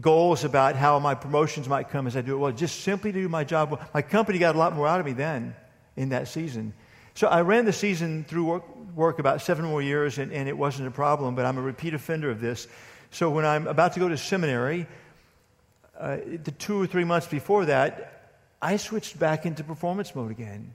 goals 0.01 0.45
about 0.45 0.77
how 0.77 0.99
my 1.01 1.15
promotions 1.15 1.69
might 1.69 1.91
come 1.91 2.07
as 2.07 2.17
I 2.17 2.21
do 2.21 2.35
it 2.35 2.39
well, 2.39 2.53
just 2.53 2.81
simply 2.81 3.11
to 3.11 3.21
do 3.21 3.29
my 3.29 3.43
job 3.43 3.73
well. 3.73 3.81
My 3.93 4.03
company 4.03 4.39
got 4.39 4.55
a 4.55 4.59
lot 4.59 4.75
more 4.75 4.87
out 4.87 5.01
of 5.01 5.07
me 5.07 5.15
then 5.15 5.57
in 5.97 6.11
that 6.11 6.29
season. 6.29 6.75
So 7.15 7.27
I 7.27 7.43
ran 7.43 7.65
the 7.65 7.73
season 7.73 8.25
through 8.25 8.45
work, 8.45 8.77
work 8.95 9.19
about 9.19 9.43
seven 9.43 9.65
more 9.65 9.83
years, 9.83 10.19
and, 10.19 10.33
and 10.33 10.49
it 10.49 10.57
wasn't 10.57 10.87
a 10.87 10.93
problem, 10.93 11.35
but 11.35 11.45
I'm 11.45 11.59
a 11.59 11.63
repeat 11.63 11.95
offender 11.95 12.31
of 12.31 12.41
this. 12.41 12.69
So 13.11 13.31
when 13.31 13.45
I'm 13.45 13.67
about 13.67 13.95
to 13.95 14.01
go 14.01 14.09
to 14.09 14.17
seminary, 14.17 14.87
uh, 15.99 16.19
the 16.45 16.53
two 16.53 16.81
or 16.81 16.87
three 16.87 17.05
months 17.05 17.27
before 17.27 17.65
that, 17.65 18.18
I 18.61 18.77
switched 18.77 19.19
back 19.19 19.47
into 19.47 19.63
performance 19.63 20.15
mode 20.15 20.31
again. 20.31 20.75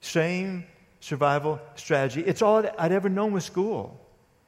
Same 0.00 0.64
survival 1.00 1.60
strategy. 1.74 2.22
It's 2.22 2.42
all 2.42 2.64
I'd 2.78 2.92
ever 2.92 3.08
known 3.08 3.32
with 3.32 3.44
school. 3.44 4.00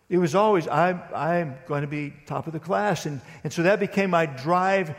It 0.08 0.18
was 0.18 0.34
always, 0.34 0.68
I'm, 0.68 1.00
I'm 1.14 1.56
going 1.66 1.82
to 1.82 1.88
be 1.88 2.12
top 2.26 2.46
of 2.46 2.52
the 2.52 2.60
class. 2.60 3.06
And, 3.06 3.20
and 3.44 3.52
so 3.52 3.62
that 3.62 3.80
became 3.80 4.10
my 4.10 4.26
drive 4.26 4.94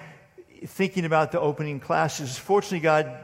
thinking 0.66 1.06
about 1.06 1.32
the 1.32 1.40
opening 1.40 1.80
classes. 1.80 2.38
Fortunately, 2.38 2.80
God 2.80 3.16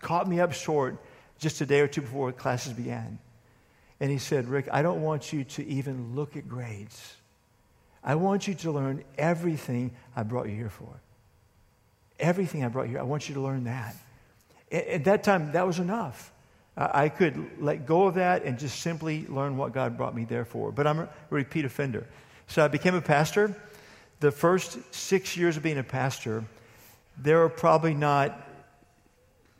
caught 0.00 0.28
me 0.28 0.40
up 0.40 0.52
short 0.52 0.98
just 1.38 1.60
a 1.60 1.66
day 1.66 1.80
or 1.80 1.88
two 1.88 2.02
before 2.02 2.32
classes 2.32 2.72
began. 2.72 3.18
And 4.00 4.10
He 4.10 4.18
said, 4.18 4.46
Rick, 4.46 4.68
I 4.70 4.82
don't 4.82 5.02
want 5.02 5.32
you 5.32 5.44
to 5.44 5.66
even 5.66 6.14
look 6.14 6.36
at 6.36 6.48
grades. 6.48 7.14
I 8.04 8.14
want 8.14 8.46
you 8.46 8.54
to 8.54 8.70
learn 8.70 9.04
everything 9.16 9.92
I 10.14 10.22
brought 10.22 10.48
you 10.48 10.54
here 10.54 10.70
for. 10.70 11.00
Everything 12.18 12.64
I 12.64 12.68
brought 12.68 12.88
here, 12.88 12.98
I 12.98 13.02
want 13.02 13.28
you 13.28 13.34
to 13.34 13.40
learn 13.40 13.64
that. 13.64 13.94
At 14.70 15.04
that 15.04 15.22
time, 15.22 15.52
that 15.52 15.66
was 15.66 15.78
enough. 15.78 16.32
I 16.76 17.08
could 17.08 17.60
let 17.60 17.86
go 17.86 18.06
of 18.06 18.14
that 18.14 18.44
and 18.44 18.58
just 18.58 18.80
simply 18.80 19.26
learn 19.28 19.56
what 19.56 19.72
God 19.72 19.96
brought 19.96 20.14
me 20.14 20.24
there 20.24 20.44
for. 20.44 20.70
But 20.70 20.86
I'm 20.86 21.00
a 21.00 21.08
repeat 21.30 21.64
offender. 21.64 22.06
So 22.46 22.64
I 22.64 22.68
became 22.68 22.94
a 22.94 23.00
pastor. 23.00 23.54
The 24.20 24.30
first 24.30 24.78
six 24.94 25.36
years 25.36 25.56
of 25.56 25.62
being 25.62 25.78
a 25.78 25.82
pastor, 25.82 26.44
there 27.16 27.38
were 27.38 27.48
probably 27.48 27.94
not 27.94 28.48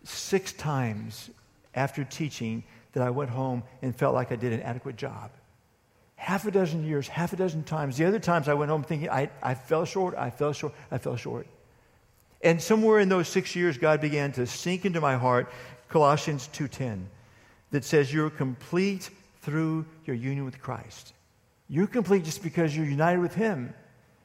six 0.05 0.53
times 0.53 1.31
after 1.75 2.05
teaching 2.05 2.63
that 2.93 3.03
I 3.03 3.11
went 3.11 3.31
home 3.31 3.63
and 3.83 3.95
felt 3.95 4.15
like 4.15 4.31
I 4.33 4.37
did 4.37 4.53
an 4.53 4.63
adequate 4.63 4.97
job. 4.97 5.31
half 6.19 6.45
a 6.47 6.51
dozen 6.51 6.85
years, 6.85 7.07
half 7.09 7.33
a 7.33 7.37
dozen 7.37 7.63
times. 7.63 7.97
The 7.97 8.05
other 8.05 8.19
times 8.19 8.49
I 8.49 8.55
went 8.55 8.71
home 8.71 8.83
thinking, 8.83 9.09
I, 9.09 9.31
I 9.41 9.55
fell 9.55 9.85
short, 9.85 10.15
I 10.17 10.31
fell 10.31 10.53
short, 10.53 10.75
I 10.91 10.99
fell 10.99 11.17
short. 11.17 11.47
And 12.43 12.63
somewhere 12.63 13.01
in 13.01 13.09
those 13.09 13.29
six 13.29 13.57
years, 13.57 13.79
God 13.79 14.01
began 14.01 14.33
to 14.33 14.47
sink 14.47 14.85
into 14.85 15.01
my 15.01 15.17
heart 15.17 15.51
Colossians 15.89 16.49
2.10 16.53 17.05
that 17.71 17.85
says 17.85 18.13
you're 18.13 18.31
complete 18.31 19.11
through 19.43 19.87
your 20.05 20.17
union 20.17 20.45
with 20.45 20.61
Christ. 20.61 21.13
You're 21.69 21.87
complete 21.87 22.25
just 22.25 22.43
because 22.43 22.77
you're 22.77 22.87
united 22.87 23.21
with 23.21 23.35
Him. 23.35 23.75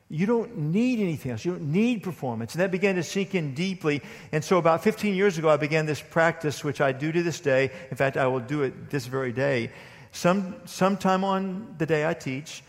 You 0.09 0.25
don't 0.25 0.57
need 0.57 0.99
anything 0.99 1.31
else. 1.31 1.43
You 1.43 1.53
don't 1.53 1.71
need 1.71 2.03
performance. 2.03 2.53
And 2.53 2.61
that 2.61 2.71
began 2.71 2.95
to 2.95 3.03
sink 3.03 3.33
in 3.33 3.53
deeply. 3.55 4.01
And 4.31 4.43
so, 4.43 4.57
about 4.57 4.83
15 4.83 5.15
years 5.15 5.37
ago, 5.37 5.49
I 5.49 5.57
began 5.57 5.85
this 5.85 6.01
practice, 6.01 6.63
which 6.63 6.81
I 6.81 6.91
do 6.91 7.11
to 7.11 7.23
this 7.23 7.39
day. 7.39 7.71
In 7.89 7.97
fact, 7.97 8.15
I 8.15 8.27
will 8.27 8.39
do 8.39 8.61
it 8.61 8.89
this 8.89 9.07
very 9.07 9.31
day. 9.31 9.71
Some, 10.11 10.55
sometime 10.65 11.23
on 11.23 11.75
the 11.79 11.87
day 11.87 12.07
I 12.07 12.13
teach, 12.13 12.63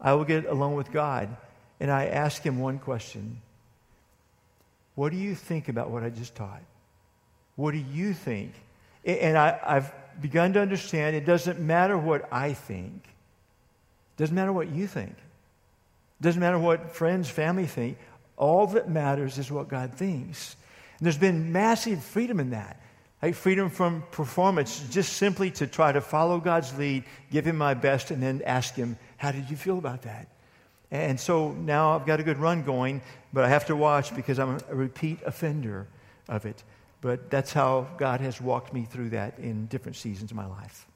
I 0.00 0.14
will 0.14 0.24
get 0.24 0.46
alone 0.46 0.74
with 0.74 0.90
God 0.90 1.36
and 1.80 1.90
I 1.90 2.06
ask 2.06 2.42
Him 2.42 2.58
one 2.58 2.78
question 2.78 3.42
What 4.96 5.12
do 5.12 5.18
you 5.18 5.34
think 5.34 5.68
about 5.68 5.90
what 5.90 6.02
I 6.02 6.10
just 6.10 6.34
taught? 6.34 6.62
What 7.54 7.72
do 7.72 7.78
you 7.78 8.12
think? 8.12 8.52
And 9.04 9.38
I, 9.38 9.58
I've 9.64 9.92
begun 10.20 10.54
to 10.54 10.60
understand 10.60 11.14
it 11.14 11.24
doesn't 11.24 11.60
matter 11.60 11.96
what 11.96 12.26
I 12.32 12.54
think, 12.54 13.04
it 13.04 14.16
doesn't 14.16 14.34
matter 14.34 14.52
what 14.52 14.68
you 14.68 14.88
think. 14.88 15.14
It 16.20 16.22
doesn't 16.22 16.40
matter 16.40 16.58
what 16.58 16.92
friends, 16.96 17.28
family 17.28 17.66
think. 17.66 17.98
All 18.38 18.66
that 18.68 18.88
matters 18.88 19.38
is 19.38 19.50
what 19.50 19.68
God 19.68 19.94
thinks. 19.94 20.56
And 20.98 21.04
there's 21.04 21.18
been 21.18 21.52
massive 21.52 22.02
freedom 22.02 22.40
in 22.40 22.50
that. 22.50 22.80
Like 23.22 23.34
freedom 23.34 23.70
from 23.70 24.02
performance, 24.12 24.82
just 24.90 25.14
simply 25.14 25.50
to 25.52 25.66
try 25.66 25.92
to 25.92 26.00
follow 26.00 26.38
God's 26.38 26.76
lead, 26.78 27.04
give 27.30 27.46
Him 27.46 27.56
my 27.56 27.74
best, 27.74 28.10
and 28.10 28.22
then 28.22 28.42
ask 28.46 28.74
Him, 28.74 28.96
How 29.16 29.32
did 29.32 29.50
you 29.50 29.56
feel 29.56 29.78
about 29.78 30.02
that? 30.02 30.28
And 30.90 31.18
so 31.18 31.52
now 31.52 31.96
I've 31.96 32.06
got 32.06 32.20
a 32.20 32.22
good 32.22 32.38
run 32.38 32.62
going, 32.62 33.02
but 33.36 33.44
I 33.44 33.50
have 33.50 33.66
to 33.66 33.76
watch 33.76 34.16
because 34.16 34.38
I'm 34.38 34.56
a 34.70 34.74
repeat 34.74 35.18
offender 35.26 35.86
of 36.26 36.46
it. 36.46 36.64
But 37.02 37.28
that's 37.28 37.52
how 37.52 37.86
God 37.98 38.22
has 38.22 38.40
walked 38.40 38.72
me 38.72 38.86
through 38.86 39.10
that 39.10 39.38
in 39.38 39.66
different 39.66 39.96
seasons 39.96 40.30
of 40.30 40.38
my 40.38 40.46
life. 40.46 40.86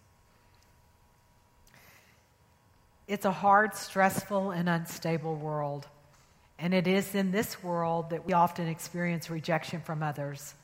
It's 3.06 3.26
a 3.26 3.30
hard, 3.30 3.74
stressful, 3.74 4.52
and 4.52 4.70
unstable 4.70 5.36
world. 5.36 5.86
And 6.58 6.72
it 6.72 6.86
is 6.86 7.14
in 7.14 7.30
this 7.30 7.62
world 7.62 8.08
that 8.08 8.24
we 8.24 8.32
often 8.32 8.68
experience 8.68 9.28
rejection 9.28 9.82
from 9.82 10.02
others. 10.02 10.54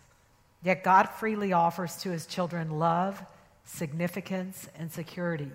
Yet 0.62 0.82
God 0.82 1.10
freely 1.10 1.52
offers 1.52 1.94
to 1.96 2.10
his 2.10 2.24
children 2.24 2.70
love, 2.78 3.22
significance, 3.66 4.66
and 4.78 4.90
security. 4.90 5.52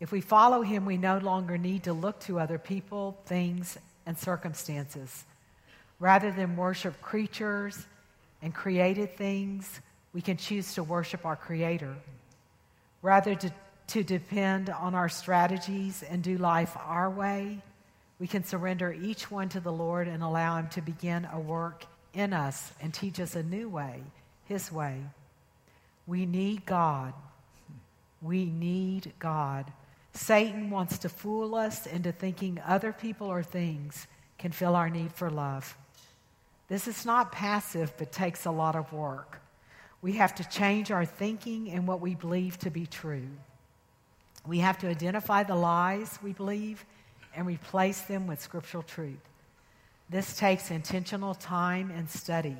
If 0.00 0.12
we 0.12 0.22
follow 0.22 0.62
him, 0.62 0.86
we 0.86 0.96
no 0.96 1.18
longer 1.18 1.58
need 1.58 1.82
to 1.82 1.92
look 1.92 2.20
to 2.20 2.40
other 2.40 2.58
people, 2.58 3.18
things, 3.26 3.76
and 4.06 4.16
circumstances. 4.16 5.24
Rather 5.98 6.30
than 6.30 6.56
worship 6.56 7.00
creatures 7.02 7.86
and 8.42 8.54
created 8.54 9.16
things, 9.16 9.80
we 10.12 10.20
can 10.20 10.36
choose 10.36 10.74
to 10.74 10.82
worship 10.82 11.26
our 11.26 11.36
Creator. 11.36 11.94
Rather 13.02 13.34
to 13.34 13.50
to 13.88 14.02
depend 14.02 14.68
on 14.68 14.94
our 14.94 15.08
strategies 15.08 16.02
and 16.02 16.22
do 16.22 16.38
life 16.38 16.76
our 16.84 17.08
way, 17.08 17.58
we 18.18 18.26
can 18.26 18.44
surrender 18.44 18.92
each 18.92 19.30
one 19.30 19.48
to 19.50 19.60
the 19.60 19.72
Lord 19.72 20.08
and 20.08 20.22
allow 20.22 20.56
Him 20.56 20.68
to 20.70 20.80
begin 20.80 21.28
a 21.32 21.38
work 21.38 21.84
in 22.14 22.32
us 22.32 22.72
and 22.80 22.92
teach 22.92 23.20
us 23.20 23.36
a 23.36 23.42
new 23.42 23.68
way, 23.68 24.02
His 24.46 24.72
way. 24.72 25.00
We 26.06 26.26
need 26.26 26.64
God. 26.66 27.12
We 28.22 28.46
need 28.46 29.12
God. 29.18 29.70
Satan 30.16 30.70
wants 30.70 30.98
to 30.98 31.08
fool 31.08 31.54
us 31.54 31.86
into 31.86 32.12
thinking 32.12 32.60
other 32.66 32.92
people 32.92 33.26
or 33.26 33.42
things 33.42 34.06
can 34.38 34.52
fill 34.52 34.74
our 34.74 34.90
need 34.90 35.12
for 35.12 35.30
love. 35.30 35.76
This 36.68 36.88
is 36.88 37.06
not 37.06 37.32
passive, 37.32 37.92
but 37.96 38.12
takes 38.12 38.44
a 38.44 38.50
lot 38.50 38.74
of 38.74 38.92
work. 38.92 39.40
We 40.02 40.12
have 40.12 40.34
to 40.36 40.48
change 40.48 40.90
our 40.90 41.04
thinking 41.04 41.70
and 41.70 41.86
what 41.86 42.00
we 42.00 42.14
believe 42.14 42.58
to 42.60 42.70
be 42.70 42.86
true. 42.86 43.28
We 44.46 44.58
have 44.58 44.78
to 44.78 44.88
identify 44.88 45.42
the 45.42 45.54
lies 45.54 46.18
we 46.22 46.32
believe 46.32 46.84
and 47.34 47.46
replace 47.46 48.02
them 48.02 48.26
with 48.26 48.40
scriptural 48.40 48.82
truth. 48.82 49.18
This 50.08 50.36
takes 50.36 50.70
intentional 50.70 51.34
time 51.34 51.90
and 51.90 52.08
study. 52.08 52.56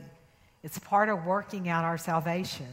It's 0.62 0.78
part 0.78 1.08
of 1.08 1.24
working 1.24 1.68
out 1.68 1.84
our 1.84 1.98
salvation. 1.98 2.72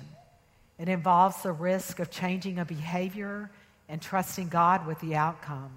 It 0.79 0.89
involves 0.89 1.43
the 1.43 1.51
risk 1.51 1.99
of 1.99 2.09
changing 2.09 2.57
a 2.57 2.65
behavior 2.65 3.51
and 3.89 4.01
trusting 4.01 4.49
God 4.49 4.85
with 4.87 4.99
the 4.99 5.15
outcome. 5.15 5.71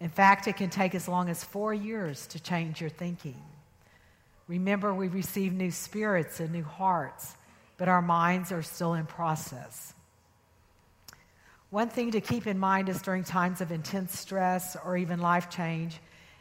In 0.00 0.08
fact, 0.08 0.46
it 0.46 0.56
can 0.56 0.70
take 0.70 0.94
as 0.94 1.08
long 1.08 1.28
as 1.28 1.42
four 1.42 1.72
years 1.72 2.26
to 2.28 2.40
change 2.40 2.80
your 2.80 2.90
thinking. 2.90 3.42
Remember, 4.48 4.94
we 4.94 5.08
receive 5.08 5.52
new 5.52 5.70
spirits 5.70 6.38
and 6.38 6.52
new 6.52 6.62
hearts, 6.62 7.34
but 7.78 7.88
our 7.88 8.02
minds 8.02 8.52
are 8.52 8.62
still 8.62 8.94
in 8.94 9.06
process. 9.06 9.94
One 11.70 11.88
thing 11.88 12.12
to 12.12 12.20
keep 12.20 12.46
in 12.46 12.58
mind 12.58 12.88
is 12.88 13.02
during 13.02 13.24
times 13.24 13.60
of 13.60 13.72
intense 13.72 14.18
stress 14.18 14.76
or 14.84 14.96
even 14.96 15.20
life 15.20 15.50
change, 15.50 15.98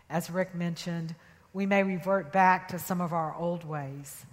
as 0.10 0.30
Rick 0.30 0.54
mentioned, 0.54 1.16
we 1.52 1.66
may 1.66 1.84
revert 1.84 2.32
back 2.32 2.68
to 2.70 2.80
some 2.80 3.02
of 3.02 3.12
our 3.12 3.36
old 3.36 3.64
ways. 3.64 4.26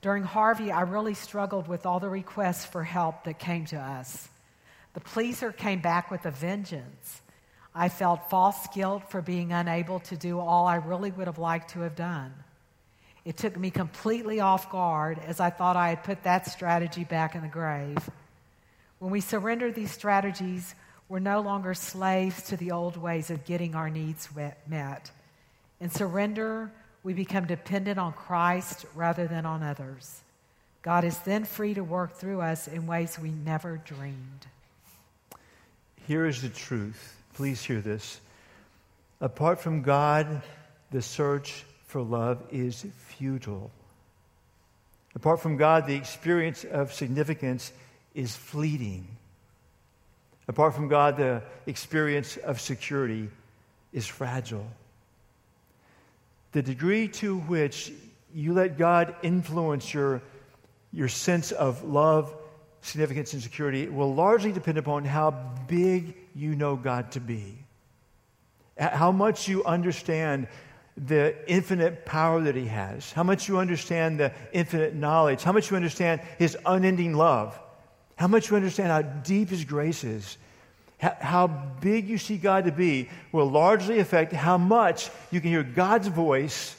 During 0.00 0.24
Harvey, 0.24 0.72
I 0.72 0.80
really 0.82 1.14
struggled 1.14 1.68
with 1.68 1.86
all 1.86 2.00
the 2.00 2.08
requests 2.08 2.64
for 2.64 2.82
help 2.82 3.24
that 3.24 3.38
came 3.38 3.64
to 3.66 3.76
us. 3.76 4.28
The 4.94 5.00
pleaser 5.00 5.52
came 5.52 5.80
back 5.80 6.10
with 6.10 6.24
a 6.24 6.30
vengeance. 6.30 7.20
I 7.74 7.88
felt 7.88 8.30
false 8.30 8.66
guilt 8.72 9.10
for 9.10 9.20
being 9.20 9.52
unable 9.52 10.00
to 10.00 10.16
do 10.16 10.38
all 10.38 10.66
I 10.66 10.76
really 10.76 11.10
would 11.10 11.26
have 11.26 11.38
liked 11.38 11.70
to 11.70 11.80
have 11.80 11.96
done. 11.96 12.32
It 13.24 13.36
took 13.36 13.56
me 13.56 13.70
completely 13.70 14.40
off 14.40 14.70
guard 14.70 15.18
as 15.26 15.40
I 15.40 15.50
thought 15.50 15.76
I 15.76 15.88
had 15.88 16.04
put 16.04 16.22
that 16.22 16.46
strategy 16.46 17.04
back 17.04 17.34
in 17.34 17.42
the 17.42 17.48
grave. 17.48 17.98
When 19.00 19.10
we 19.10 19.20
surrender 19.20 19.72
these 19.72 19.90
strategies, 19.90 20.74
we're 21.08 21.18
no 21.18 21.40
longer 21.40 21.74
slaves 21.74 22.42
to 22.44 22.56
the 22.56 22.70
old 22.70 22.96
ways 22.96 23.30
of 23.30 23.44
getting 23.44 23.74
our 23.74 23.90
needs 23.90 24.28
met. 24.66 25.10
In 25.80 25.90
surrender, 25.90 26.70
we 27.02 27.12
become 27.12 27.46
dependent 27.46 27.98
on 27.98 28.12
Christ 28.12 28.86
rather 28.94 29.26
than 29.26 29.44
on 29.44 29.62
others. 29.62 30.20
God 30.82 31.04
is 31.04 31.18
then 31.18 31.44
free 31.44 31.74
to 31.74 31.82
work 31.82 32.12
through 32.12 32.40
us 32.40 32.68
in 32.68 32.86
ways 32.86 33.18
we 33.18 33.30
never 33.30 33.78
dreamed. 33.78 34.46
Here 36.06 36.26
is 36.26 36.42
the 36.42 36.50
truth. 36.50 37.16
Please 37.32 37.62
hear 37.62 37.80
this. 37.80 38.20
Apart 39.20 39.60
from 39.60 39.80
God, 39.80 40.42
the 40.90 41.00
search 41.00 41.64
for 41.86 42.02
love 42.02 42.42
is 42.52 42.84
futile. 43.06 43.70
Apart 45.14 45.40
from 45.40 45.56
God, 45.56 45.86
the 45.86 45.94
experience 45.94 46.64
of 46.64 46.92
significance 46.92 47.72
is 48.14 48.36
fleeting. 48.36 49.06
Apart 50.46 50.74
from 50.74 50.88
God, 50.88 51.16
the 51.16 51.42
experience 51.66 52.36
of 52.36 52.60
security 52.60 53.30
is 53.92 54.06
fragile. 54.06 54.66
The 56.52 56.62
degree 56.62 57.08
to 57.08 57.38
which 57.38 57.92
you 58.34 58.52
let 58.52 58.76
God 58.76 59.14
influence 59.22 59.94
your, 59.94 60.20
your 60.92 61.08
sense 61.08 61.50
of 61.50 61.82
love, 61.82 62.34
significance, 62.84 63.32
and 63.32 63.42
security 63.42 63.88
will 63.88 64.14
largely 64.14 64.52
depend 64.52 64.78
upon 64.78 65.04
how 65.04 65.30
big 65.66 66.16
you 66.34 66.54
know 66.54 66.76
God 66.76 67.12
to 67.12 67.20
be, 67.20 67.58
how 68.78 69.10
much 69.12 69.48
you 69.48 69.64
understand 69.64 70.46
the 70.96 71.34
infinite 71.50 72.04
power 72.04 72.40
that 72.42 72.54
He 72.54 72.66
has, 72.66 73.10
how 73.12 73.24
much 73.24 73.48
you 73.48 73.58
understand 73.58 74.20
the 74.20 74.32
infinite 74.52 74.94
knowledge, 74.94 75.42
how 75.42 75.52
much 75.52 75.70
you 75.70 75.76
understand 75.76 76.20
His 76.38 76.56
unending 76.64 77.14
love. 77.14 77.58
How 78.16 78.28
much 78.28 78.48
you 78.48 78.56
understand 78.56 78.88
how 78.90 79.02
deep 79.02 79.48
His 79.48 79.64
grace 79.64 80.04
is, 80.04 80.38
how 80.98 81.48
big 81.80 82.08
you 82.08 82.16
see 82.16 82.36
God 82.36 82.64
to 82.66 82.72
be, 82.72 83.08
will 83.32 83.50
largely 83.50 83.98
affect 83.98 84.32
how 84.32 84.56
much 84.56 85.10
you 85.32 85.40
can 85.40 85.50
hear 85.50 85.64
God's 85.64 86.06
voice 86.06 86.76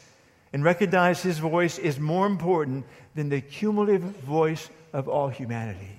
and 0.53 0.63
recognize 0.63 1.21
His 1.21 1.39
voice 1.39 1.77
is 1.77 1.99
more 1.99 2.25
important 2.25 2.85
than 3.15 3.27
the 3.27 3.41
cumulative 3.41 4.01
voice 4.01 4.69
of 4.95 5.10
all 5.10 5.27
humanity. 5.27 5.91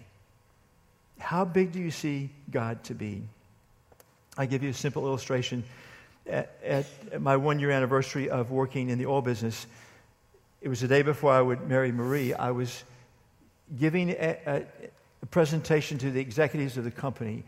How 1.19 1.45
big 1.45 1.71
do 1.71 1.79
you 1.79 1.91
see 1.91 2.31
God 2.51 2.83
to 2.85 2.95
be? 2.95 3.23
I 4.39 4.47
give 4.47 4.63
you 4.63 4.71
a 4.71 4.75
simple 4.75 5.05
illustration. 5.05 5.65
At, 6.27 6.51
at 6.65 7.21
my 7.21 7.37
one 7.37 7.59
year 7.59 7.71
anniversary 7.71 8.31
of 8.31 8.51
working 8.51 8.89
in 8.89 8.99
the 8.99 9.05
oil 9.05 9.21
business, 9.21 9.67
it 10.63 10.71
was 10.71 10.81
the 10.81 10.89
day 10.89 11.03
before 11.03 11.31
I 11.31 11.43
would 11.43 11.69
marry 11.69 11.93
Marie. 11.93 12.33
I 12.33 12.53
was 12.53 12.85
giving 13.79 14.09
a, 14.09 14.39
a, 14.47 14.63
a 15.23 15.27
presentation 15.27 15.99
to 15.99 16.11
the 16.11 16.21
executives 16.21 16.79
of 16.79 16.85
the 16.85 16.91
company. 16.91 17.45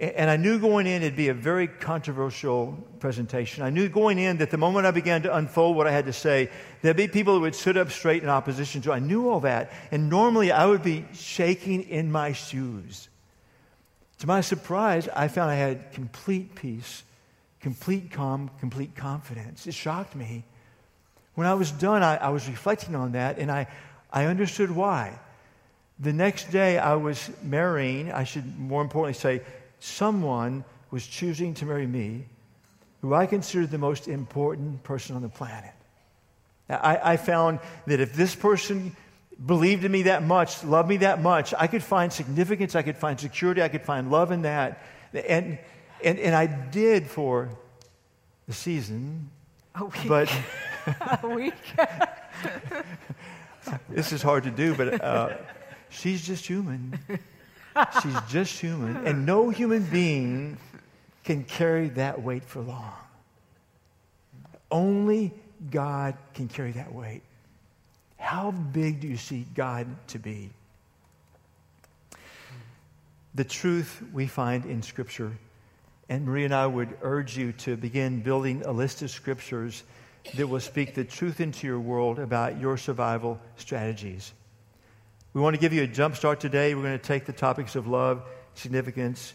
And 0.00 0.30
I 0.30 0.36
knew 0.36 0.60
going 0.60 0.86
in 0.86 1.02
it'd 1.02 1.16
be 1.16 1.28
a 1.28 1.34
very 1.34 1.66
controversial 1.66 2.78
presentation. 3.00 3.64
I 3.64 3.70
knew 3.70 3.88
going 3.88 4.18
in 4.18 4.38
that 4.38 4.50
the 4.50 4.56
moment 4.56 4.86
I 4.86 4.92
began 4.92 5.22
to 5.22 5.34
unfold 5.34 5.76
what 5.76 5.88
I 5.88 5.90
had 5.90 6.06
to 6.06 6.12
say, 6.12 6.50
there'd 6.82 6.96
be 6.96 7.08
people 7.08 7.34
who 7.34 7.40
would 7.40 7.56
sit 7.56 7.76
up 7.76 7.90
straight 7.90 8.22
in 8.22 8.28
opposition 8.28 8.80
to. 8.82 8.92
I 8.92 9.00
knew 9.00 9.28
all 9.28 9.40
that. 9.40 9.72
And 9.90 10.08
normally 10.08 10.52
I 10.52 10.66
would 10.66 10.84
be 10.84 11.04
shaking 11.14 11.82
in 11.82 12.12
my 12.12 12.32
shoes. 12.32 13.08
To 14.20 14.28
my 14.28 14.40
surprise, 14.40 15.08
I 15.08 15.26
found 15.26 15.50
I 15.50 15.56
had 15.56 15.90
complete 15.92 16.54
peace, 16.54 17.02
complete 17.60 18.12
calm, 18.12 18.50
complete 18.60 18.94
confidence. 18.94 19.66
It 19.66 19.74
shocked 19.74 20.14
me. 20.14 20.44
When 21.34 21.48
I 21.48 21.54
was 21.54 21.72
done, 21.72 22.04
I, 22.04 22.16
I 22.16 22.28
was 22.28 22.48
reflecting 22.48 22.94
on 22.94 23.12
that 23.12 23.38
and 23.38 23.50
I, 23.50 23.66
I 24.12 24.26
understood 24.26 24.70
why. 24.70 25.18
The 26.00 26.12
next 26.12 26.52
day, 26.52 26.78
I 26.78 26.94
was 26.94 27.28
marrying, 27.42 28.12
I 28.12 28.22
should 28.22 28.56
more 28.58 28.82
importantly 28.82 29.14
say, 29.14 29.42
someone 29.80 30.64
was 30.90 31.06
choosing 31.06 31.54
to 31.54 31.66
marry 31.66 31.86
me 31.86 32.26
who 33.00 33.14
I 33.14 33.26
considered 33.26 33.70
the 33.70 33.78
most 33.78 34.08
important 34.08 34.82
person 34.82 35.14
on 35.14 35.22
the 35.22 35.28
planet. 35.28 35.72
I, 36.68 37.12
I, 37.12 37.16
found 37.16 37.60
that 37.86 38.00
if 38.00 38.12
this 38.12 38.34
person 38.34 38.94
believed 39.46 39.84
in 39.84 39.92
me 39.92 40.02
that 40.02 40.22
much, 40.22 40.62
loved 40.64 40.88
me 40.88 40.98
that 40.98 41.22
much, 41.22 41.54
I 41.56 41.66
could 41.66 41.82
find 41.82 42.12
significance, 42.12 42.74
I 42.74 42.82
could 42.82 42.96
find 42.96 43.18
security, 43.18 43.62
I 43.62 43.68
could 43.68 43.82
find 43.82 44.10
love 44.10 44.32
in 44.32 44.42
that. 44.42 44.82
And, 45.14 45.58
and, 46.04 46.18
and 46.18 46.34
I 46.34 46.46
did 46.46 47.06
for 47.06 47.48
the 48.46 48.52
season. 48.52 49.30
A 49.76 49.84
week. 49.84 50.08
But 50.08 50.32
a 51.22 51.28
week. 51.28 51.54
this 53.88 54.12
is 54.12 54.20
hard 54.22 54.44
to 54.44 54.50
do, 54.50 54.74
but 54.74 55.02
uh, 55.02 55.36
she's 55.88 56.26
just 56.26 56.46
human. 56.46 56.98
She's 58.02 58.20
just 58.28 58.58
human. 58.60 59.06
And 59.06 59.24
no 59.26 59.50
human 59.50 59.84
being 59.84 60.58
can 61.24 61.44
carry 61.44 61.88
that 61.90 62.22
weight 62.22 62.44
for 62.44 62.60
long. 62.60 62.92
Only 64.70 65.32
God 65.70 66.16
can 66.34 66.48
carry 66.48 66.72
that 66.72 66.92
weight. 66.92 67.22
How 68.16 68.50
big 68.50 69.00
do 69.00 69.08
you 69.08 69.16
see 69.16 69.46
God 69.54 69.86
to 70.08 70.18
be? 70.18 70.50
The 73.34 73.44
truth 73.44 74.02
we 74.12 74.26
find 74.26 74.64
in 74.64 74.82
Scripture, 74.82 75.32
and 76.08 76.26
Marie 76.26 76.44
and 76.44 76.54
I 76.54 76.66
would 76.66 76.96
urge 77.02 77.36
you 77.36 77.52
to 77.52 77.76
begin 77.76 78.20
building 78.20 78.62
a 78.64 78.72
list 78.72 79.02
of 79.02 79.10
scriptures 79.10 79.84
that 80.34 80.46
will 80.46 80.60
speak 80.60 80.94
the 80.94 81.04
truth 81.04 81.40
into 81.40 81.66
your 81.66 81.78
world 81.78 82.18
about 82.18 82.60
your 82.60 82.76
survival 82.76 83.38
strategies. 83.56 84.32
We 85.38 85.42
want 85.42 85.54
to 85.54 85.60
give 85.60 85.72
you 85.72 85.84
a 85.84 85.86
jump 85.86 86.16
start 86.16 86.40
today. 86.40 86.74
We're 86.74 86.82
going 86.82 86.98
to 86.98 87.04
take 87.06 87.24
the 87.24 87.32
topics 87.32 87.76
of 87.76 87.86
love, 87.86 88.24
significance, 88.54 89.34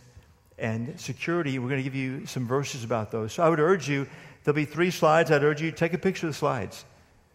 and 0.58 1.00
security. 1.00 1.58
We're 1.60 1.70
going 1.70 1.80
to 1.80 1.84
give 1.84 1.96
you 1.96 2.26
some 2.26 2.46
verses 2.46 2.84
about 2.84 3.10
those. 3.10 3.32
So 3.32 3.42
I 3.42 3.48
would 3.48 3.62
urge 3.62 3.88
you, 3.88 4.06
there'll 4.44 4.54
be 4.54 4.66
three 4.66 4.92
slides. 4.92 5.32
I'd 5.32 5.46
urge 5.46 5.62
you 5.62 5.72
to 5.72 5.78
take 5.78 5.94
a 5.94 5.98
picture 5.98 6.28
of 6.28 6.34
the 6.34 6.38
slides. 6.38 6.84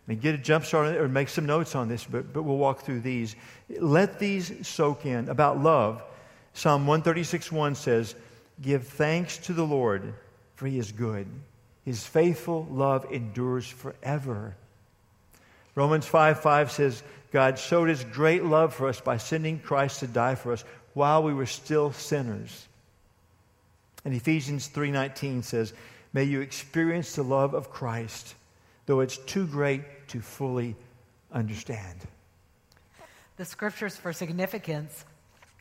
and 0.07 0.21
get 0.21 0.35
a 0.35 0.39
jump 0.39 0.67
start 0.67 0.97
or 0.97 1.09
make 1.09 1.31
some 1.31 1.47
notes 1.47 1.75
on 1.75 1.89
this, 1.89 2.05
but, 2.05 2.31
but 2.35 2.43
we'll 2.43 2.59
walk 2.59 2.83
through 2.83 3.01
these. 3.01 3.37
Let 3.71 4.19
these 4.19 4.69
soak 4.69 5.07
in. 5.07 5.31
About 5.31 5.59
love, 5.59 6.03
Psalm 6.53 6.87
136 6.87 7.51
1 7.51 7.75
says, 7.75 8.17
Give 8.61 8.87
thanks 8.87 9.39
to 9.47 9.55
the 9.55 9.65
Lord, 9.65 10.13
for 10.57 10.67
he 10.67 10.79
is 10.79 10.93
good. 10.93 11.27
His 11.87 12.05
faithful 12.05 12.69
love 12.71 13.07
endures 13.11 13.67
forever. 13.67 14.59
Romans 15.75 16.07
5 16.07 16.41
5 16.41 16.71
says, 16.73 17.03
God 17.31 17.59
showed 17.59 17.89
his 17.89 18.05
great 18.05 18.45
love 18.45 18.75
for 18.75 18.89
us 18.89 19.01
by 19.01 19.19
sending 19.19 19.59
Christ 19.59 20.01
to 20.01 20.07
die 20.07 20.35
for 20.35 20.53
us 20.53 20.65
while 20.95 21.23
we 21.23 21.35
were 21.35 21.47
still 21.47 21.93
sinners. 21.93 22.67
And 24.05 24.15
Ephesians 24.15 24.69
3:19 24.69 25.43
says, 25.43 25.75
"May 26.13 26.25
you 26.25 26.41
experience 26.41 27.15
the 27.15 27.23
love 27.23 27.55
of 27.55 27.71
Christ, 27.71 28.35
though 28.87 29.01
it's 29.01 29.19
too 29.19 29.47
great 29.47 30.09
to 30.09 30.21
fully 30.21 30.77
understand." 31.31 32.07
The 33.37 33.45
scriptures 33.45 33.97
for 33.97 34.13
significance 34.13 35.05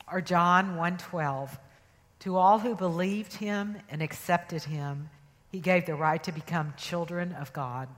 are 0.08 0.22
John 0.22 0.78
1:12. 0.78 1.60
To 2.20 2.38
all 2.38 2.60
who 2.60 2.76
believed 2.76 3.34
him 3.34 3.78
and 3.90 4.02
accepted 4.02 4.64
him, 4.64 5.10
he 5.52 5.60
gave 5.60 5.86
the 5.86 5.96
right 5.96 6.24
to 6.24 6.32
become 6.32 6.74
children 6.78 7.34
of 7.34 7.54
God. 7.54 7.90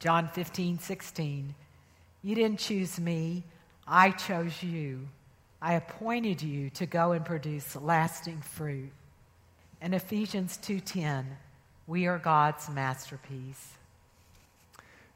John 0.00 0.28
15:16. 0.28 1.54
You 2.22 2.34
didn't 2.34 2.58
choose 2.58 3.00
me, 3.00 3.44
I 3.86 4.10
chose 4.10 4.62
you. 4.62 5.08
I 5.62 5.74
appointed 5.74 6.42
you 6.42 6.70
to 6.70 6.86
go 6.86 7.12
and 7.12 7.24
produce 7.24 7.76
lasting 7.76 8.40
fruit. 8.40 8.90
In 9.82 9.94
Ephesians 9.94 10.58
2:10, 10.58 11.24
we 11.86 12.06
are 12.06 12.18
God's 12.18 12.68
masterpiece. 12.68 13.74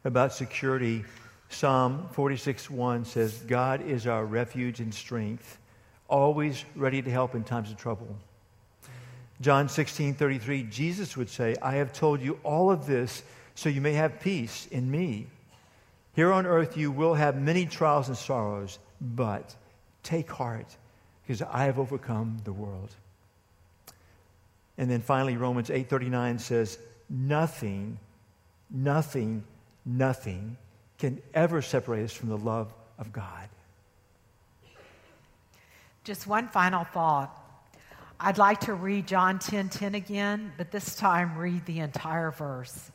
About 0.05 0.33
security, 0.33 1.05
Psalm 1.49 2.09
46:1 2.15 3.07
says, 3.07 3.43
God 3.47 3.81
is 3.83 4.07
our 4.07 4.25
refuge 4.25 4.81
and 4.81 4.93
strength, 4.93 5.59
always 6.09 6.65
ready 6.75 7.01
to 7.01 7.11
help 7.11 7.35
in 7.35 7.45
times 7.45 7.71
of 7.71 7.77
trouble. 7.77 8.17
John 9.41 9.69
16:33, 9.69 10.71
Jesus 10.71 11.17
would 11.17 11.29
say, 11.29 11.55
I 11.63 11.75
have 11.75 11.93
told 11.93 12.21
you 12.21 12.39
all 12.43 12.71
of 12.71 12.87
this 12.87 13.23
so 13.55 13.69
you 13.69 13.81
may 13.81 13.93
have 13.93 14.21
peace 14.21 14.67
in 14.71 14.91
me. 14.91 15.27
Here 16.15 16.33
on 16.33 16.47
earth 16.47 16.77
you 16.77 16.91
will 16.91 17.15
have 17.15 17.41
many 17.41 17.67
trials 17.67 18.09
and 18.09 18.17
sorrows, 18.17 18.79
but 19.01 19.55
take 20.03 20.31
heart 20.31 20.77
because 21.23 21.43
I 21.43 21.65
have 21.65 21.79
overcome 21.79 22.39
the 22.45 22.53
world. 22.53 22.95
And 24.79 24.91
then 24.91 25.01
finally 25.01 25.37
Romans 25.37 25.71
8:39 25.71 26.39
says 26.41 26.79
nothing 27.09 27.99
nothing 28.71 29.45
nothing 29.85 30.57
can 30.99 31.21
ever 31.35 31.61
separate 31.63 32.05
us 32.05 32.13
from 32.13 32.29
the 32.29 32.39
love 32.39 32.73
of 32.99 33.13
God. 33.13 33.49
Just 36.05 36.27
one 36.27 36.49
final 36.49 36.85
thought. 36.85 37.41
I'd 38.21 38.39
like 38.39 38.61
to 38.61 38.75
read 38.75 39.07
John 39.07 39.39
10:10 39.39 39.51
10, 39.51 39.69
10 39.69 39.95
again, 39.95 40.53
but 40.57 40.71
this 40.71 40.95
time 40.95 41.37
read 41.37 41.65
the 41.67 41.81
entire 41.81 42.31
verse. 42.31 42.91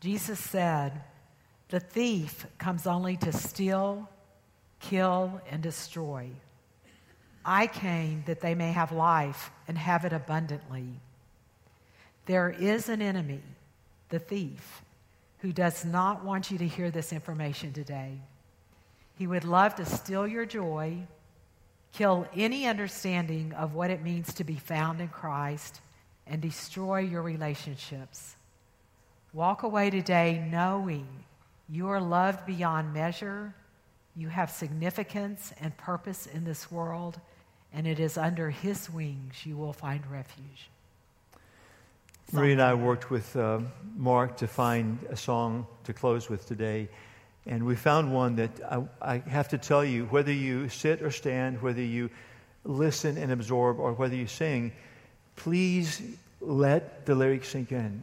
Jesus 0.00 0.38
said, 0.38 1.02
"The 1.72 1.80
thief 1.80 2.46
comes 2.58 2.86
only 2.86 3.16
to 3.16 3.32
steal, 3.32 4.06
kill 4.78 5.40
and 5.48 5.62
destroy." 5.62 6.28
I 7.46 7.66
came 7.66 8.24
that 8.26 8.42
they 8.42 8.54
may 8.54 8.72
have 8.72 8.92
life 8.92 9.50
and 9.66 9.78
have 9.78 10.04
it 10.04 10.12
abundantly. 10.12 11.00
There 12.26 12.50
is 12.50 12.90
an 12.90 13.00
enemy, 13.00 13.40
the 14.10 14.18
thief, 14.18 14.82
who 15.38 15.50
does 15.50 15.82
not 15.82 16.22
want 16.22 16.50
you 16.50 16.58
to 16.58 16.68
hear 16.68 16.90
this 16.90 17.10
information 17.10 17.72
today. 17.72 18.20
He 19.16 19.26
would 19.26 19.44
love 19.44 19.74
to 19.76 19.86
steal 19.86 20.26
your 20.26 20.44
joy, 20.44 21.06
kill 21.92 22.28
any 22.34 22.66
understanding 22.66 23.54
of 23.54 23.72
what 23.72 23.90
it 23.90 24.02
means 24.02 24.34
to 24.34 24.44
be 24.44 24.56
found 24.56 25.00
in 25.00 25.08
Christ, 25.08 25.80
and 26.26 26.42
destroy 26.42 26.98
your 26.98 27.22
relationships. 27.22 28.36
Walk 29.32 29.62
away 29.62 29.88
today 29.88 30.46
knowing 30.50 31.24
you 31.68 31.88
are 31.88 32.00
loved 32.00 32.46
beyond 32.46 32.92
measure, 32.92 33.54
you 34.16 34.28
have 34.28 34.50
significance 34.50 35.52
and 35.60 35.76
purpose 35.76 36.26
in 36.26 36.44
this 36.44 36.70
world 36.70 37.18
and 37.74 37.86
it 37.86 37.98
is 37.98 38.18
under 38.18 38.50
his 38.50 38.90
wings 38.90 39.46
you 39.46 39.56
will 39.56 39.72
find 39.72 40.06
refuge. 40.10 40.68
Marie 42.32 42.52
and 42.52 42.62
I 42.62 42.74
worked 42.74 43.10
with 43.10 43.34
uh, 43.36 43.60
Mark 43.96 44.36
to 44.38 44.46
find 44.46 44.98
a 45.10 45.16
song 45.16 45.66
to 45.84 45.92
close 45.92 46.28
with 46.28 46.46
today. 46.46 46.88
And 47.46 47.66
we 47.66 47.76
found 47.76 48.14
one 48.14 48.36
that 48.36 48.50
I, 48.70 49.16
I, 49.16 49.18
have 49.28 49.48
to 49.48 49.58
tell 49.58 49.84
you 49.84 50.04
whether 50.06 50.32
you 50.32 50.68
sit 50.68 51.02
or 51.02 51.10
stand, 51.10 51.60
whether 51.60 51.82
you 51.82 52.08
listen 52.64 53.18
and 53.18 53.32
absorb, 53.32 53.80
or 53.80 53.92
whether 53.92 54.14
you 54.14 54.28
sing, 54.28 54.72
please 55.34 56.00
let 56.40 57.04
the 57.04 57.14
lyrics 57.14 57.48
sink 57.48 57.72
in. 57.72 58.02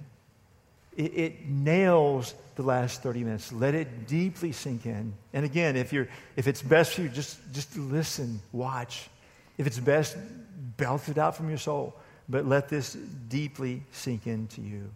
It, 1.00 1.18
it 1.18 1.48
nails 1.48 2.34
the 2.56 2.62
last 2.62 3.02
30 3.02 3.24
minutes. 3.24 3.54
Let 3.54 3.74
it 3.74 4.06
deeply 4.06 4.52
sink 4.52 4.86
in. 4.86 5.14
And 5.32 5.46
again, 5.46 5.78
if, 5.78 5.94
you're, 5.94 6.10
if 6.36 6.46
it's 6.46 6.62
best 6.62 6.96
for 6.96 7.04
you, 7.04 7.08
just, 7.08 7.40
just 7.54 7.78
listen, 7.78 8.42
watch. 8.52 9.10
If 9.58 9.66
it's 9.66 9.80
best, 9.80 10.18
belt 10.76 11.08
it 11.08 11.18
out 11.18 11.38
from 11.38 11.48
your 11.48 11.58
soul. 11.58 11.96
But 12.28 12.46
let 12.46 12.68
this 12.68 12.98
deeply 13.30 13.82
sink 13.94 14.28
into 14.28 14.60
you. 14.60 14.92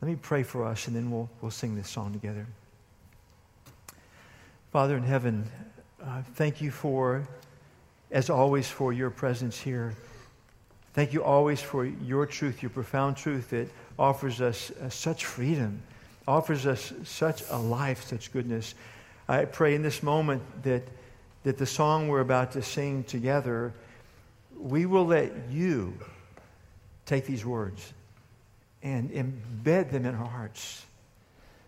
Let 0.00 0.08
me 0.08 0.16
pray 0.16 0.42
for 0.42 0.64
us, 0.64 0.86
and 0.86 0.96
then 0.96 1.10
we'll, 1.10 1.28
we'll 1.42 1.50
sing 1.50 1.76
this 1.76 1.90
song 1.90 2.14
together. 2.14 2.46
Father 4.72 4.96
in 4.96 5.02
heaven, 5.02 5.46
uh, 6.02 6.22
thank 6.36 6.62
you 6.62 6.70
for, 6.70 7.28
as 8.10 8.30
always, 8.30 8.66
for 8.66 8.94
your 8.94 9.10
presence 9.10 9.60
here. 9.60 9.92
Thank 10.94 11.12
you 11.12 11.22
always 11.22 11.60
for 11.60 11.84
your 11.84 12.24
truth, 12.24 12.62
your 12.62 12.70
profound 12.70 13.18
truth 13.18 13.50
that 13.50 13.68
offers 13.98 14.40
us 14.40 14.70
uh, 14.70 14.88
such 14.88 15.24
freedom, 15.24 15.82
offers 16.26 16.66
us 16.66 16.92
such 17.04 17.42
a 17.50 17.58
life, 17.58 18.04
such 18.04 18.32
goodness. 18.32 18.74
I 19.28 19.44
pray 19.44 19.74
in 19.74 19.82
this 19.82 20.02
moment 20.02 20.42
that 20.62 20.82
that 21.46 21.58
the 21.58 21.66
song 21.66 22.08
we're 22.08 22.18
about 22.18 22.50
to 22.50 22.60
sing 22.60 23.04
together, 23.04 23.72
we 24.58 24.84
will 24.84 25.06
let 25.06 25.30
you 25.48 25.96
take 27.06 27.24
these 27.24 27.46
words 27.46 27.92
and 28.82 29.12
embed 29.12 29.92
them 29.92 30.06
in 30.06 30.16
our 30.16 30.26
hearts 30.26 30.84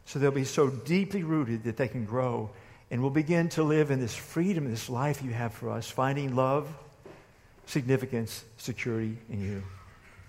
so 0.05 0.19
they'll 0.19 0.33
be 0.33 0.43
so 0.43 0.69
deeply 0.69 1.23
rooted 1.23 1.63
that 1.63 1.77
they 1.77 1.87
can 1.87 2.05
grow 2.05 2.51
and 2.91 3.01
we'll 3.01 3.13
begin 3.13 3.49
to 3.51 3.63
live 3.63 3.93
in 3.93 4.01
this 4.01 4.17
freedom, 4.17 4.69
this 4.69 4.89
life 4.89 5.23
you 5.23 5.31
have 5.31 5.55
for 5.55 5.71
us, 5.71 5.89
finding 5.89 6.35
love, 6.35 6.69
significance, 7.67 8.45
security 8.57 9.17
in 9.31 9.41
you. 9.41 9.63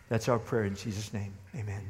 That's 0.10 0.28
our 0.28 0.40
prayer 0.40 0.66
in 0.66 0.76
Jesus' 0.76 1.14
name. 1.14 1.34
Amen. 1.56 1.82